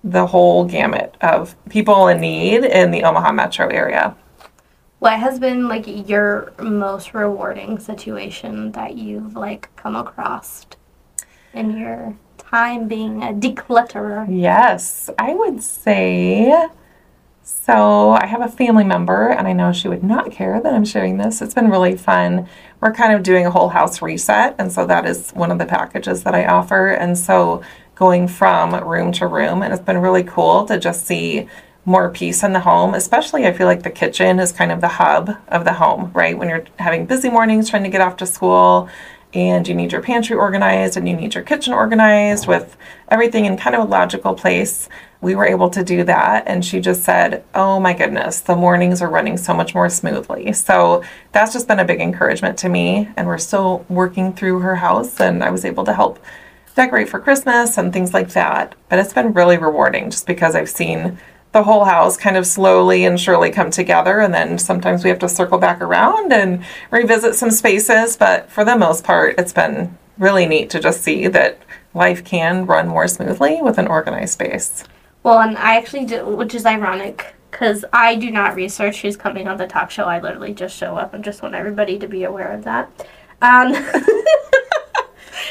the 0.04 0.26
whole 0.26 0.64
gamut 0.64 1.16
of 1.20 1.54
people 1.68 2.08
in 2.08 2.20
need 2.20 2.64
in 2.64 2.90
the 2.90 3.02
Omaha 3.02 3.32
metro 3.32 3.68
area. 3.68 4.16
What 4.98 5.18
has 5.18 5.38
been 5.38 5.68
like 5.68 6.08
your 6.08 6.52
most 6.58 7.14
rewarding 7.14 7.78
situation 7.78 8.72
that 8.72 8.96
you've 8.96 9.36
like 9.36 9.74
come 9.76 9.96
across 9.96 10.66
in 11.54 11.78
your 11.78 12.16
time 12.50 12.88
being 12.88 13.22
a 13.22 13.32
declutterer? 13.32 14.26
Yes, 14.28 15.08
I 15.18 15.34
would 15.34 15.62
say 15.62 16.68
so. 17.42 18.10
I 18.10 18.26
have 18.26 18.42
a 18.42 18.48
family 18.48 18.82
member, 18.82 19.28
and 19.28 19.46
I 19.46 19.52
know 19.52 19.72
she 19.72 19.86
would 19.86 20.02
not 20.02 20.32
care 20.32 20.60
that 20.60 20.74
I'm 20.74 20.84
sharing 20.84 21.18
this. 21.18 21.40
It's 21.40 21.54
been 21.54 21.70
really 21.70 21.96
fun. 21.96 22.48
We're 22.80 22.92
kind 22.92 23.14
of 23.14 23.22
doing 23.22 23.46
a 23.46 23.50
whole 23.50 23.68
house 23.68 24.02
reset, 24.02 24.56
and 24.58 24.72
so 24.72 24.84
that 24.86 25.06
is 25.06 25.30
one 25.30 25.52
of 25.52 25.58
the 25.58 25.66
packages 25.66 26.24
that 26.24 26.34
I 26.34 26.44
offer. 26.46 26.88
And 26.88 27.16
so 27.16 27.62
going 27.94 28.26
from 28.26 28.74
room 28.84 29.12
to 29.12 29.28
room, 29.28 29.62
and 29.62 29.72
it's 29.72 29.82
been 29.82 29.98
really 29.98 30.24
cool 30.24 30.64
to 30.64 30.78
just 30.78 31.06
see 31.06 31.48
more 31.84 32.10
peace 32.10 32.42
in 32.42 32.52
the 32.52 32.60
home, 32.60 32.94
especially 32.94 33.46
I 33.46 33.52
feel 33.52 33.66
like 33.66 33.84
the 33.84 33.90
kitchen 33.90 34.40
is 34.40 34.52
kind 34.52 34.72
of 34.72 34.80
the 34.80 34.88
hub 34.88 35.30
of 35.48 35.64
the 35.64 35.74
home, 35.74 36.10
right? 36.14 36.36
When 36.36 36.48
you're 36.48 36.64
having 36.78 37.06
busy 37.06 37.30
mornings 37.30 37.70
trying 37.70 37.84
to 37.84 37.88
get 37.88 38.00
off 38.00 38.16
to 38.18 38.26
school 38.26 38.88
and 39.32 39.66
you 39.68 39.74
need 39.74 39.92
your 39.92 40.02
pantry 40.02 40.36
organized 40.36 40.96
and 40.96 41.08
you 41.08 41.16
need 41.16 41.34
your 41.34 41.44
kitchen 41.44 41.72
organized 41.72 42.46
with 42.46 42.76
everything 43.08 43.44
in 43.44 43.56
kind 43.56 43.76
of 43.76 43.82
a 43.82 43.90
logical 43.90 44.34
place. 44.34 44.88
We 45.20 45.34
were 45.34 45.46
able 45.46 45.70
to 45.70 45.84
do 45.84 46.02
that. 46.04 46.44
And 46.46 46.64
she 46.64 46.80
just 46.80 47.02
said, 47.02 47.44
Oh 47.54 47.78
my 47.78 47.92
goodness, 47.92 48.40
the 48.40 48.56
mornings 48.56 49.02
are 49.02 49.08
running 49.08 49.36
so 49.36 49.54
much 49.54 49.74
more 49.74 49.88
smoothly. 49.88 50.52
So 50.52 51.04
that's 51.32 51.52
just 51.52 51.68
been 51.68 51.78
a 51.78 51.84
big 51.84 52.00
encouragement 52.00 52.58
to 52.58 52.68
me. 52.68 53.08
And 53.16 53.26
we're 53.26 53.38
still 53.38 53.84
working 53.88 54.32
through 54.32 54.60
her 54.60 54.76
house, 54.76 55.20
and 55.20 55.44
I 55.44 55.50
was 55.50 55.64
able 55.64 55.84
to 55.84 55.94
help 55.94 56.18
decorate 56.74 57.08
for 57.08 57.20
Christmas 57.20 57.76
and 57.78 57.92
things 57.92 58.14
like 58.14 58.30
that. 58.30 58.74
But 58.88 58.98
it's 58.98 59.12
been 59.12 59.32
really 59.32 59.58
rewarding 59.58 60.10
just 60.10 60.26
because 60.26 60.54
I've 60.54 60.70
seen 60.70 61.18
the 61.52 61.64
whole 61.64 61.84
house 61.84 62.16
kind 62.16 62.36
of 62.36 62.46
slowly 62.46 63.04
and 63.04 63.18
surely 63.18 63.50
come 63.50 63.70
together. 63.70 64.20
And 64.20 64.32
then 64.32 64.58
sometimes 64.58 65.02
we 65.02 65.10
have 65.10 65.18
to 65.20 65.28
circle 65.28 65.58
back 65.58 65.80
around 65.80 66.32
and 66.32 66.64
revisit 66.90 67.34
some 67.34 67.50
spaces. 67.50 68.16
But 68.16 68.50
for 68.50 68.64
the 68.64 68.76
most 68.76 69.04
part, 69.04 69.38
it's 69.38 69.52
been 69.52 69.96
really 70.18 70.46
neat 70.46 70.70
to 70.70 70.80
just 70.80 71.02
see 71.02 71.26
that 71.28 71.58
life 71.94 72.24
can 72.24 72.66
run 72.66 72.88
more 72.88 73.08
smoothly 73.08 73.60
with 73.62 73.78
an 73.78 73.88
organized 73.88 74.34
space. 74.34 74.84
Well, 75.22 75.40
and 75.40 75.58
I 75.58 75.76
actually 75.76 76.06
do, 76.06 76.24
which 76.24 76.54
is 76.54 76.64
ironic 76.64 77.34
because 77.50 77.84
I 77.92 78.14
do 78.14 78.30
not 78.30 78.54
research 78.54 79.02
who's 79.02 79.16
coming 79.16 79.48
on 79.48 79.56
the 79.56 79.66
talk 79.66 79.90
show. 79.90 80.04
I 80.04 80.20
literally 80.20 80.54
just 80.54 80.76
show 80.76 80.96
up 80.96 81.14
and 81.14 81.24
just 81.24 81.42
want 81.42 81.54
everybody 81.54 81.98
to 81.98 82.06
be 82.06 82.24
aware 82.24 82.52
of 82.52 82.64
that. 82.64 82.90
Um, 83.42 83.72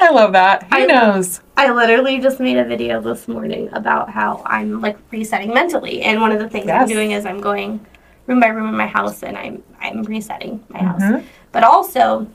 I 0.02 0.10
love 0.12 0.34
that. 0.34 0.64
Who 0.64 0.78
I- 0.78 0.86
knows? 0.86 1.42
I 1.58 1.72
literally 1.72 2.20
just 2.20 2.40
made 2.40 2.58
a 2.58 2.64
video 2.64 3.02
this 3.02 3.28
morning 3.28 3.70
about 3.74 4.10
how 4.10 4.42
I'm 4.46 4.80
like 4.82 4.98
resetting 5.12 5.54
mentally, 5.54 6.02
and 6.04 6.22
one 6.22 6.32
of 6.32 6.40
the 6.40 6.48
things 6.50 6.70
I'm 6.70 6.88
doing 6.88 7.12
is 7.12 7.26
I'm 7.26 7.42
going 7.42 7.86
room 8.28 8.40
by 8.40 8.48
room 8.48 8.70
in 8.70 8.76
my 8.76 8.88
house 8.88 9.24
and 9.24 9.36
I'm 9.38 9.62
I'm 9.82 10.04
resetting 10.04 10.64
my 10.70 10.80
house. 10.80 11.02
Mhm. 11.02 11.24
But 11.52 11.64
also, 11.64 12.28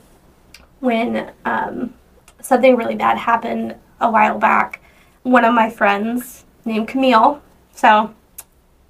when 0.79 1.31
um, 1.45 1.93
something 2.41 2.75
really 2.75 2.95
bad 2.95 3.17
happened 3.17 3.75
a 3.99 4.11
while 4.11 4.37
back, 4.37 4.81
one 5.23 5.45
of 5.45 5.53
my 5.53 5.69
friends 5.69 6.45
named 6.65 6.87
Camille, 6.87 7.41
so 7.73 8.13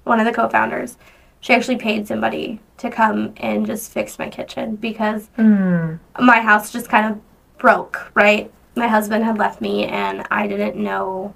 one 0.04 0.20
of 0.20 0.26
the 0.26 0.32
co-founders, 0.32 0.96
she 1.40 1.54
actually 1.54 1.76
paid 1.76 2.06
somebody 2.06 2.60
to 2.78 2.90
come 2.90 3.32
and 3.38 3.64
just 3.66 3.90
fix 3.92 4.18
my 4.18 4.28
kitchen 4.28 4.76
because 4.76 5.28
Mm, 5.38 5.98
my 6.20 6.40
house 6.40 6.70
just 6.72 6.88
kind 6.90 7.06
of 7.12 7.20
broke, 7.58 8.10
right? 8.14 8.50
My 8.74 8.88
husband 8.88 9.24
had 9.24 9.38
left 9.38 9.60
me 9.60 9.86
and 9.86 10.26
I 10.30 10.46
didn't 10.46 10.76
know 10.76 11.34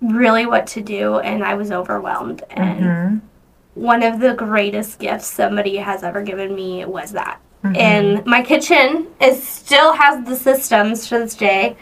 really 0.00 0.46
what 0.46 0.66
to 0.68 0.80
do 0.82 1.18
and 1.18 1.42
I 1.44 1.54
was 1.54 1.70
overwhelmed. 1.70 2.42
And 2.50 2.80
mhm, 2.80 3.20
one 3.74 4.02
of 4.02 4.20
the 4.20 4.34
greatest 4.34 4.98
gifts 4.98 5.26
somebody 5.26 5.76
has 5.76 6.02
ever 6.02 6.22
given 6.22 6.54
me 6.54 6.84
was 6.84 7.12
that. 7.12 7.40
mhm. 7.64 7.76
And 7.76 8.26
my 8.26 8.42
kitchen 8.42 9.08
is 9.20 9.42
still 9.42 9.92
has 9.92 10.24
the 10.26 10.36
systems 10.36 11.08
to 11.08 11.18
this 11.18 11.34
day. 11.34 11.76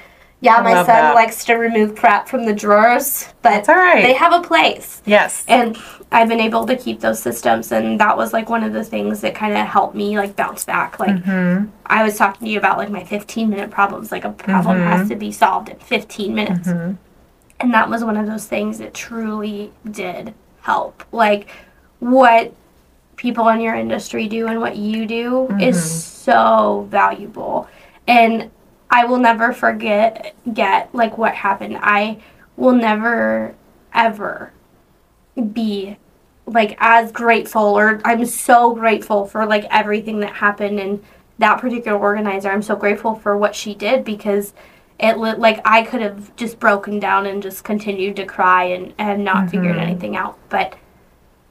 Yeah, 0.45 0.61
my 0.61 0.75
son 0.75 0.87
that. 0.87 1.15
likes 1.15 1.45
to 1.47 1.55
remove 1.55 1.95
crap 1.97 2.29
from 2.29 2.45
the 2.45 2.53
drawers, 2.53 3.29
but 3.43 3.51
That's 3.51 3.69
all 3.69 3.77
right. 3.77 4.03
they 4.03 4.13
have 4.15 4.33
a 4.33 4.41
place. 4.43 5.01
yes. 5.07 5.45
And 5.49 5.77
I've 6.13 6.29
been 6.29 6.41
able 6.41 6.67
to 6.67 6.77
keep 6.77 7.01
those 7.01 7.19
systems 7.21 7.73
and 7.73 7.99
that 7.99 8.17
was 8.17 8.33
like 8.33 8.49
one 8.51 8.63
of 8.63 8.73
the 8.73 8.85
things 8.85 9.21
that 9.23 9.35
kind 9.35 9.53
of 9.57 9.67
helped 9.67 9.95
me 9.97 10.17
like 10.17 10.37
bounce 10.37 10.65
back. 10.65 11.01
Like 11.01 11.17
Mhm, 11.25 11.71
I 11.87 12.05
was 12.05 12.17
talking 12.17 12.47
to 12.47 12.53
you 12.53 12.59
about 12.59 12.79
like 12.79 12.91
my 12.91 13.03
15 13.05 13.49
minute 13.51 13.71
problems. 13.71 14.13
Like 14.13 14.25
a 14.25 14.31
problem 14.31 14.79
Mhm. 14.79 14.87
has 14.87 15.09
to 15.09 15.17
be 15.17 15.33
solved 15.33 15.71
in 15.71 15.77
15 15.79 16.35
minutes. 16.35 16.69
mhm. 16.69 16.99
And 17.61 17.73
that 17.75 17.89
was 17.89 18.05
one 18.05 18.17
of 18.17 18.27
those 18.27 18.45
things 18.47 18.79
that 18.79 18.93
truly 18.95 19.73
did 19.91 20.35
help. 20.61 21.05
Like 21.11 21.49
what 22.01 22.53
people 23.17 23.49
in 23.49 23.61
your 23.61 23.75
industry 23.75 24.29
do 24.29 24.47
and 24.49 24.61
what 24.61 24.77
you 24.77 25.07
do 25.07 25.49
is 25.59 25.83
so 25.83 26.87
valuable. 26.91 27.67
And 28.07 28.51
I 28.95 29.07
will 29.07 29.19
never 29.19 29.53
forget 29.53 30.37
get 30.55 30.95
like 30.95 31.19
what 31.19 31.35
happened. 31.35 31.77
I 31.81 32.19
will 32.57 32.75
never 32.75 33.57
ever 33.93 34.53
be 35.53 35.97
like 36.47 36.77
as 36.79 37.11
grateful 37.11 37.77
or 37.77 38.01
I'm 38.05 38.25
so 38.25 38.73
grateful 38.73 39.27
for 39.27 39.47
like 39.47 39.65
everything 39.69 40.21
that 40.21 40.35
happened 40.35 40.79
and 40.79 41.03
that 41.39 41.61
particular 41.61 41.99
organizer. 41.99 42.49
I'm 42.51 42.63
so 42.63 42.77
grateful 42.77 43.17
for 43.17 43.37
what 43.37 43.57
she 43.57 43.75
did 43.75 44.05
because 44.05 44.55
it 45.01 45.19
like 45.19 45.61
I 45.65 45.83
could 45.83 46.01
have 46.01 46.37
just 46.37 46.61
broken 46.61 47.01
down 47.01 47.27
and 47.27 47.43
just 47.43 47.65
continued 47.65 48.15
to 48.17 48.25
cry 48.25 48.63
and, 48.67 48.95
and 48.97 49.25
not 49.25 49.51
figured 49.51 49.75
Mhm. 49.75 49.81
anything 49.83 50.15
out. 50.17 50.39
But 50.49 50.77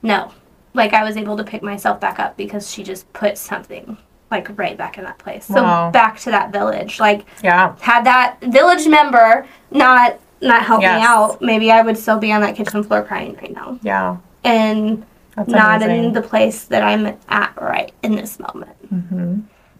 no. 0.01 0.31
Like 0.73 0.93
I 0.93 1.03
was 1.03 1.17
able 1.17 1.35
to 1.35 1.43
pick 1.43 1.61
myself 1.61 1.99
back 1.99 2.19
up 2.21 2.37
because 2.37 2.71
she 2.71 2.83
just 2.83 3.11
put 3.11 3.37
something 3.37 3.97
like 4.33 4.57
right 4.57 4.77
back 4.77 4.97
in 4.97 5.03
that 5.05 5.17
place. 5.19 5.47
Wow. 5.49 5.87
So 5.87 5.91
back 5.91 6.19
to 6.21 6.31
that 6.31 6.51
village. 6.51 6.99
Like 6.99 7.25
Yeah. 7.43 7.75
had 7.79 8.03
that 8.05 8.37
village 8.41 8.87
member 8.87 9.45
not 9.71 10.19
not 10.41 10.63
help 10.65 10.81
Yes. 10.81 10.99
me 10.99 11.05
out, 11.07 11.41
maybe 11.41 11.71
I 11.71 11.81
would 11.81 11.97
still 11.97 12.19
be 12.19 12.33
on 12.33 12.41
that 12.41 12.55
kitchen 12.55 12.83
floor 12.83 13.01
crying 13.01 13.37
right 13.41 13.53
now. 13.53 13.79
Yeah. 13.81 14.17
And 14.43 15.05
That's 15.37 15.47
not 15.49 15.81
amazing. 15.81 16.03
in 16.05 16.13
the 16.13 16.21
place 16.21 16.65
that 16.65 16.83
I'm 16.83 17.15
at 17.29 17.53
right 17.61 17.93
in 18.03 18.15
this 18.15 18.39
moment. 18.39 18.75
hmm 18.89 19.39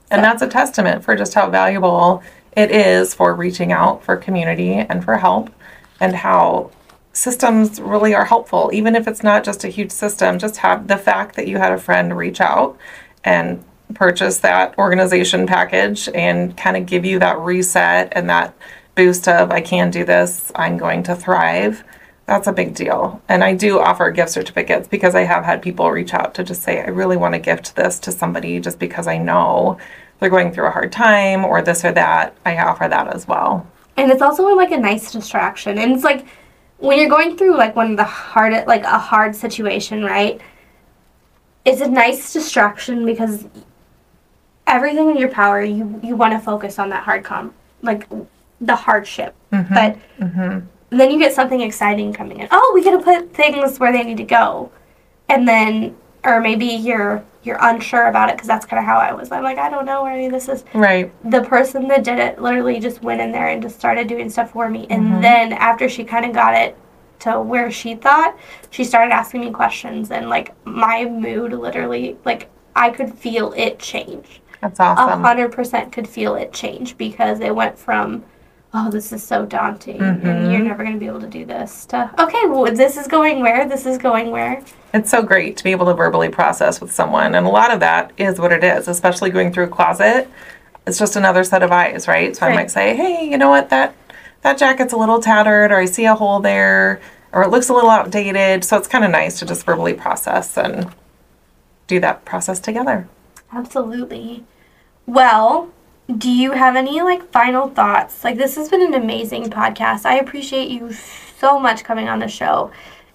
And 0.09 0.23
that's 0.23 0.41
a 0.41 0.47
testament 0.47 1.03
for 1.03 1.15
just 1.17 1.33
how 1.33 1.49
valuable 1.49 2.23
it 2.55 2.71
is 2.71 3.13
for 3.13 3.33
reaching 3.33 3.71
out 3.73 4.03
for 4.05 4.15
community 4.15 4.73
and 4.75 5.03
for 5.03 5.17
help 5.17 5.49
and 5.99 6.15
how 6.15 6.69
systems 7.11 7.81
really 7.81 8.13
are 8.15 8.25
helpful 8.25 8.69
even 8.73 8.95
if 8.95 9.07
it's 9.07 9.21
not 9.23 9.43
just 9.43 9.63
a 9.63 9.67
huge 9.67 9.91
system 9.91 10.39
just 10.39 10.57
have 10.57 10.87
the 10.87 10.97
fact 10.97 11.35
that 11.35 11.47
you 11.47 11.57
had 11.57 11.71
a 11.71 11.77
friend 11.77 12.15
reach 12.17 12.39
out 12.41 12.75
and 13.23 13.63
purchase 13.93 14.39
that 14.39 14.77
organization 14.77 15.45
package 15.45 16.09
and 16.13 16.55
kind 16.57 16.77
of 16.77 16.85
give 16.85 17.05
you 17.05 17.19
that 17.19 17.39
reset 17.39 18.11
and 18.15 18.29
that 18.29 18.55
boost 18.95 19.27
of 19.27 19.51
I 19.51 19.61
can 19.61 19.91
do 19.91 20.03
this, 20.05 20.51
I'm 20.55 20.77
going 20.77 21.03
to 21.03 21.15
thrive. 21.15 21.83
That's 22.25 22.47
a 22.47 22.53
big 22.53 22.73
deal. 22.73 23.21
And 23.27 23.43
I 23.43 23.53
do 23.53 23.79
offer 23.79 24.09
gift 24.11 24.31
certificates 24.31 24.87
because 24.87 25.13
I 25.13 25.21
have 25.21 25.43
had 25.43 25.61
people 25.61 25.91
reach 25.91 26.13
out 26.13 26.33
to 26.35 26.43
just 26.43 26.63
say, 26.63 26.81
I 26.81 26.87
really 26.87 27.17
want 27.17 27.33
to 27.33 27.39
gift 27.39 27.75
this 27.75 27.99
to 27.99 28.11
somebody 28.11 28.59
just 28.59 28.79
because 28.79 29.07
I 29.07 29.17
know 29.17 29.77
they're 30.19 30.29
going 30.29 30.53
through 30.53 30.67
a 30.67 30.71
hard 30.71 30.91
time 30.91 31.43
or 31.43 31.61
this 31.61 31.83
or 31.83 31.91
that. 31.91 32.35
I 32.45 32.57
offer 32.57 32.87
that 32.87 33.13
as 33.13 33.27
well. 33.27 33.67
And 33.97 34.11
it's 34.11 34.21
also 34.21 34.43
like 34.55 34.71
a 34.71 34.77
nice 34.77 35.11
distraction. 35.11 35.77
And 35.77 35.91
it's 35.91 36.03
like 36.03 36.25
when 36.77 36.97
you're 36.97 37.09
going 37.09 37.37
through 37.37 37.57
like 37.57 37.75
one 37.75 37.91
of 37.91 37.97
the 37.97 38.03
hard 38.03 38.67
like 38.67 38.83
a 38.83 38.97
hard 38.97 39.35
situation, 39.35 40.03
right? 40.03 40.39
It's 41.65 41.81
a 41.81 41.87
nice 41.87 42.33
distraction 42.33 43.05
because 43.05 43.45
everything 44.67 45.09
in 45.09 45.17
your 45.17 45.29
power 45.29 45.61
you 45.61 45.99
you 46.03 46.15
want 46.15 46.33
to 46.33 46.39
focus 46.39 46.79
on 46.79 46.89
that 46.89 47.03
hard 47.03 47.23
com 47.23 47.53
like 47.81 48.07
the 48.61 48.75
hardship. 48.75 49.35
Mm-hmm. 49.51 49.73
But 49.73 49.97
Mm-hmm. 50.19 50.97
then 50.97 51.11
you 51.11 51.19
get 51.19 51.33
something 51.33 51.59
exciting 51.61 52.13
coming 52.13 52.39
in. 52.39 52.47
Oh, 52.51 52.71
we 52.73 52.83
got 52.83 52.97
to 52.97 53.03
put 53.03 53.33
things 53.33 53.79
where 53.79 53.91
they 53.91 54.03
need 54.03 54.17
to 54.17 54.23
go, 54.23 54.71
and 55.27 55.47
then 55.47 55.95
or 56.23 56.39
maybe 56.39 56.65
you're 56.65 57.23
you're 57.43 57.57
unsure 57.59 58.07
about 58.07 58.29
it 58.29 58.35
because 58.37 58.47
that's 58.47 58.65
kind 58.65 58.79
of 58.79 58.85
how 58.85 58.97
I 58.97 59.11
was. 59.11 59.29
I'm 59.31 59.43
like 59.43 59.57
I 59.57 59.69
don't 59.69 59.85
know 59.85 60.03
where 60.03 60.13
any 60.13 60.27
of 60.27 60.31
this 60.31 60.47
is. 60.47 60.63
Right. 60.73 61.11
The 61.29 61.41
person 61.41 61.87
that 61.89 62.03
did 62.05 62.19
it 62.19 62.41
literally 62.41 62.79
just 62.79 63.01
went 63.03 63.19
in 63.19 63.31
there 63.33 63.47
and 63.49 63.61
just 63.61 63.77
started 63.77 64.07
doing 64.07 64.29
stuff 64.29 64.51
for 64.51 64.69
me, 64.69 64.87
and 64.89 65.03
Mhm. 65.05 65.21
then 65.21 65.53
after 65.53 65.89
she 65.89 66.03
kind 66.05 66.25
of 66.25 66.31
got 66.33 66.53
it 66.55 66.77
to 67.19 67.41
where 67.41 67.69
she 67.71 67.95
thought, 67.95 68.37
she 68.69 68.83
started 68.85 69.11
asking 69.13 69.41
me 69.41 69.51
questions, 69.51 70.09
and 70.11 70.29
like 70.29 70.53
my 70.65 71.03
mood 71.05 71.51
literally 71.51 72.15
like 72.23 72.49
I 72.75 72.89
could 72.91 73.13
feel 73.13 73.51
it 73.57 73.77
change 73.79 74.41
That's 74.63 74.79
a 74.79 74.83
awesome. 74.83 75.21
hundred 75.23 75.51
percent 75.51 75.91
could 75.91 76.07
feel 76.07 76.35
it 76.35 76.53
change 76.53 76.97
because 76.97 77.39
it 77.41 77.53
went 77.55 77.77
from 77.77 78.23
oh 78.73 78.89
this 78.89 79.11
is 79.11 79.21
so 79.21 79.45
daunting 79.45 80.01
and 80.01 80.23
Mhm. 80.23 80.51
you're 80.51 80.61
never 80.61 80.83
going 80.83 80.93
to 80.95 80.99
be 80.99 81.05
able 81.05 81.19
to 81.21 81.27
do 81.27 81.45
this 81.45 81.85
to 81.87 82.09
okay 82.17 82.45
well 82.47 82.63
this 82.73 82.97
is 82.97 83.07
going 83.07 83.41
where 83.41 83.67
this 83.67 83.85
is 83.85 83.97
going 83.97 84.31
where 84.31 84.61
It's 84.93 85.09
so 85.11 85.21
great 85.21 85.57
to 85.57 85.63
be 85.63 85.71
able 85.71 85.85
to 85.87 85.93
verbally 85.93 86.29
process 86.29 86.79
with 86.79 86.91
someone. 86.91 87.35
And 87.35 87.45
a 87.45 87.49
lot 87.49 87.71
of 87.73 87.79
that 87.81 88.11
is 88.17 88.39
what 88.39 88.51
it 88.51 88.63
is, 88.63 88.87
especially 88.87 89.31
going 89.31 89.51
through 89.51 89.63
a 89.65 89.67
closet. 89.67 90.29
It's 90.87 90.99
just 90.99 91.15
another 91.15 91.43
set 91.43 91.63
of 91.63 91.71
eyes, 91.71 92.07
right? 92.07 92.35
So 92.35 92.45
I 92.45 92.53
might 92.53 92.69
say, 92.71 92.95
hey, 92.95 93.27
you 93.27 93.37
know 93.37 93.49
what, 93.49 93.69
that 93.69 93.95
that 94.43 94.57
jacket's 94.57 94.93
a 94.93 94.97
little 94.97 95.19
tattered, 95.19 95.71
or 95.71 95.77
I 95.77 95.85
see 95.85 96.05
a 96.05 96.13
hole 96.15 96.39
there, 96.41 96.99
or 97.31 97.41
it 97.43 97.49
looks 97.49 97.69
a 97.69 97.73
little 97.73 97.89
outdated. 97.89 98.63
So 98.63 98.77
it's 98.77 98.87
kind 98.87 99.03
of 99.03 99.09
nice 99.11 99.39
to 99.39 99.45
just 99.45 99.65
verbally 99.65 99.93
process 99.93 100.57
and 100.57 100.89
do 101.87 101.99
that 102.01 102.23
process 102.25 102.59
together. 102.59 103.07
absolutely 103.51 104.43
well 105.05 105.69
do 106.17 106.29
you 106.29 106.51
have 106.51 106.75
any 106.75 107.01
like 107.01 107.31
final 107.31 107.69
thoughts 107.69 108.23
like 108.23 108.37
this 108.37 108.55
has 108.55 108.69
been 108.69 108.81
an 108.81 108.93
amazing 108.93 109.45
podcast 109.45 110.05
i 110.05 110.17
appreciate 110.17 110.69
you 110.69 110.91
so 110.91 111.59
much 111.59 111.83
coming 111.83 112.07
on 112.07 112.19
the 112.19 112.27
show 112.27 112.71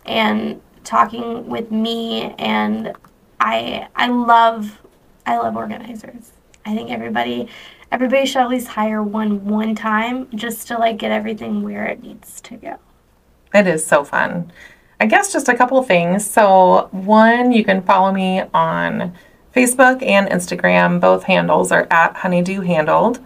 and 0.06 0.60
talking 0.84 1.46
with 1.48 1.70
me 1.70 2.34
and 2.38 2.92
i 3.40 3.86
i 3.96 4.08
love 4.08 4.80
i 5.26 5.36
love 5.36 5.56
organizers 5.56 6.32
i 6.64 6.74
think 6.74 6.90
everybody 6.90 7.48
everybody 7.92 8.26
should 8.26 8.40
at 8.42 8.48
least 8.48 8.68
hire 8.68 9.02
one 9.02 9.44
one 9.44 9.74
time 9.74 10.28
just 10.34 10.66
to 10.66 10.78
like 10.78 10.96
get 10.98 11.10
everything 11.10 11.62
where 11.62 11.86
it 11.86 12.02
needs 12.02 12.40
to 12.40 12.56
go 12.56 12.78
It 13.54 13.66
is 13.66 13.84
so 13.84 14.04
fun. 14.04 14.52
I 15.00 15.06
guess 15.06 15.32
just 15.32 15.48
a 15.48 15.56
couple 15.56 15.82
things. 15.82 16.28
So, 16.28 16.88
one, 16.92 17.52
you 17.52 17.64
can 17.64 17.82
follow 17.82 18.12
me 18.12 18.42
on 18.52 19.14
Facebook 19.58 20.02
and 20.04 20.28
Instagram. 20.28 21.00
Both 21.00 21.24
handles 21.24 21.72
are 21.72 21.88
at 21.90 22.16
Honeydew 22.16 22.60
Handled. 22.60 23.18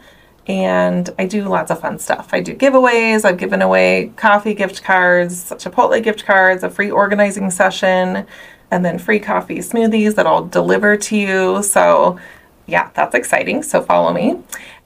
And 0.47 1.11
I 1.18 1.27
do 1.27 1.45
lots 1.45 1.71
of 1.71 1.81
fun 1.81 1.99
stuff. 1.99 2.31
I 2.33 2.40
do 2.40 2.55
giveaways. 2.55 3.25
I've 3.27 3.37
given 3.37 3.61
away 3.61 4.12
coffee 4.16 4.55
gift 4.55 4.83
cards, 4.83 5.51
Chipotle 5.51 6.03
gift 6.03 6.25
cards, 6.25 6.64
a 6.64 6.71
free 6.71 6.90
organizing 6.90 7.51
session, 7.51 8.27
and 8.71 8.85
then 8.85 8.99
free 8.99 9.21
coffee 9.21 9.59
smoothies 9.59 10.14
that 10.14 10.27
I'll 10.27 10.47
deliver 10.47 10.97
to 10.97 11.16
you. 11.16 11.62
So, 11.62 12.18
yeah, 12.66 12.90
that's 12.95 13.14
exciting. 13.14 13.62
So, 13.62 13.83
follow 13.83 14.12
me. 14.14 14.38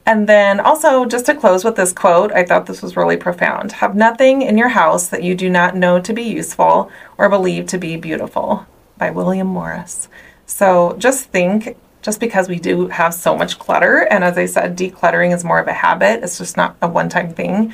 And 0.05 0.27
then 0.27 0.59
also, 0.59 1.05
just 1.05 1.25
to 1.27 1.33
close 1.33 1.63
with 1.63 1.77
this 1.77 1.93
quote, 1.93 2.31
I 2.33 2.43
thought 2.43 2.65
this 2.65 2.81
was 2.81 2.97
really 2.97 3.17
profound. 3.17 3.71
Have 3.71 3.95
nothing 3.95 4.41
in 4.41 4.57
your 4.57 4.69
house 4.69 5.07
that 5.07 5.23
you 5.23 5.33
do 5.33 5.49
not 5.49 5.77
know 5.77 5.99
to 6.01 6.13
be 6.13 6.23
useful 6.23 6.91
or 7.17 7.29
believe 7.29 7.67
to 7.67 7.77
be 7.77 7.95
beautiful 7.95 8.67
by 8.97 9.11
William 9.11 9.47
Morris. 9.47 10.07
So 10.47 10.95
just 10.97 11.25
think, 11.25 11.77
just 12.01 12.19
because 12.19 12.47
we 12.49 12.57
do 12.57 12.87
have 12.87 13.13
so 13.13 13.35
much 13.37 13.59
clutter, 13.59 14.07
and 14.09 14.23
as 14.23 14.37
I 14.37 14.45
said, 14.47 14.75
decluttering 14.77 15.33
is 15.35 15.43
more 15.43 15.59
of 15.59 15.67
a 15.67 15.73
habit, 15.73 16.23
it's 16.23 16.37
just 16.39 16.57
not 16.57 16.75
a 16.81 16.87
one 16.87 17.09
time 17.09 17.33
thing. 17.33 17.73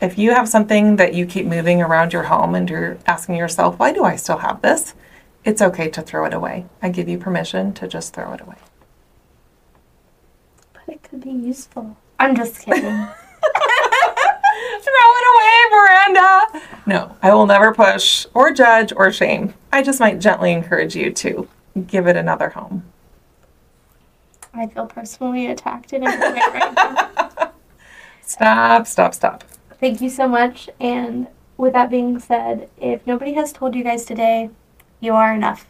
If 0.00 0.18
you 0.18 0.32
have 0.32 0.48
something 0.48 0.96
that 0.96 1.14
you 1.14 1.24
keep 1.26 1.46
moving 1.46 1.80
around 1.80 2.12
your 2.12 2.24
home 2.24 2.54
and 2.54 2.68
you're 2.68 2.98
asking 3.06 3.36
yourself, 3.36 3.78
why 3.78 3.92
do 3.92 4.02
I 4.04 4.16
still 4.16 4.38
have 4.38 4.60
this? 4.62 4.94
It's 5.44 5.62
okay 5.62 5.88
to 5.90 6.02
throw 6.02 6.24
it 6.24 6.34
away. 6.34 6.66
I 6.82 6.88
give 6.88 7.08
you 7.08 7.18
permission 7.18 7.72
to 7.74 7.86
just 7.86 8.14
throw 8.14 8.32
it 8.32 8.40
away. 8.40 8.56
but 10.72 10.82
it 10.94 11.02
could 11.02 11.20
be 11.22 11.30
useful 11.30 11.96
i'm 12.18 12.34
just 12.36 12.60
kidding 12.60 12.82
Throw 14.80 15.08
it 15.20 15.26
away, 15.34 15.56
Miranda. 15.72 16.46
No, 16.86 17.16
I 17.22 17.34
will 17.34 17.46
never 17.46 17.72
push 17.74 18.26
or 18.34 18.52
judge 18.52 18.92
or 18.94 19.10
shame. 19.12 19.54
I 19.72 19.82
just 19.82 20.00
might 20.00 20.20
gently 20.20 20.52
encourage 20.52 20.94
you 20.94 21.10
to 21.12 21.48
give 21.82 22.06
it 22.06 22.16
another 22.16 22.50
home. 22.50 22.84
i 24.52 24.66
feel 24.66 24.86
personally 24.86 25.46
attacked 25.46 25.92
in 25.92 26.06
every 26.06 26.32
way 26.32 26.40
right 26.52 26.74
now 26.74 27.50
Stop, 28.26 28.86
stop, 28.86 29.14
stop. 29.14 29.44
Thank 29.80 30.00
you 30.00 30.08
so 30.08 30.26
much. 30.26 30.70
And 30.80 31.28
with 31.56 31.74
that 31.74 31.90
being 31.90 32.18
said, 32.18 32.70
if 32.80 33.06
nobody 33.06 33.34
has 33.34 33.52
told 33.52 33.74
you 33.74 33.84
guys 33.84 34.04
today, 34.04 34.50
you 35.00 35.12
are 35.14 35.34
enough. 35.34 35.66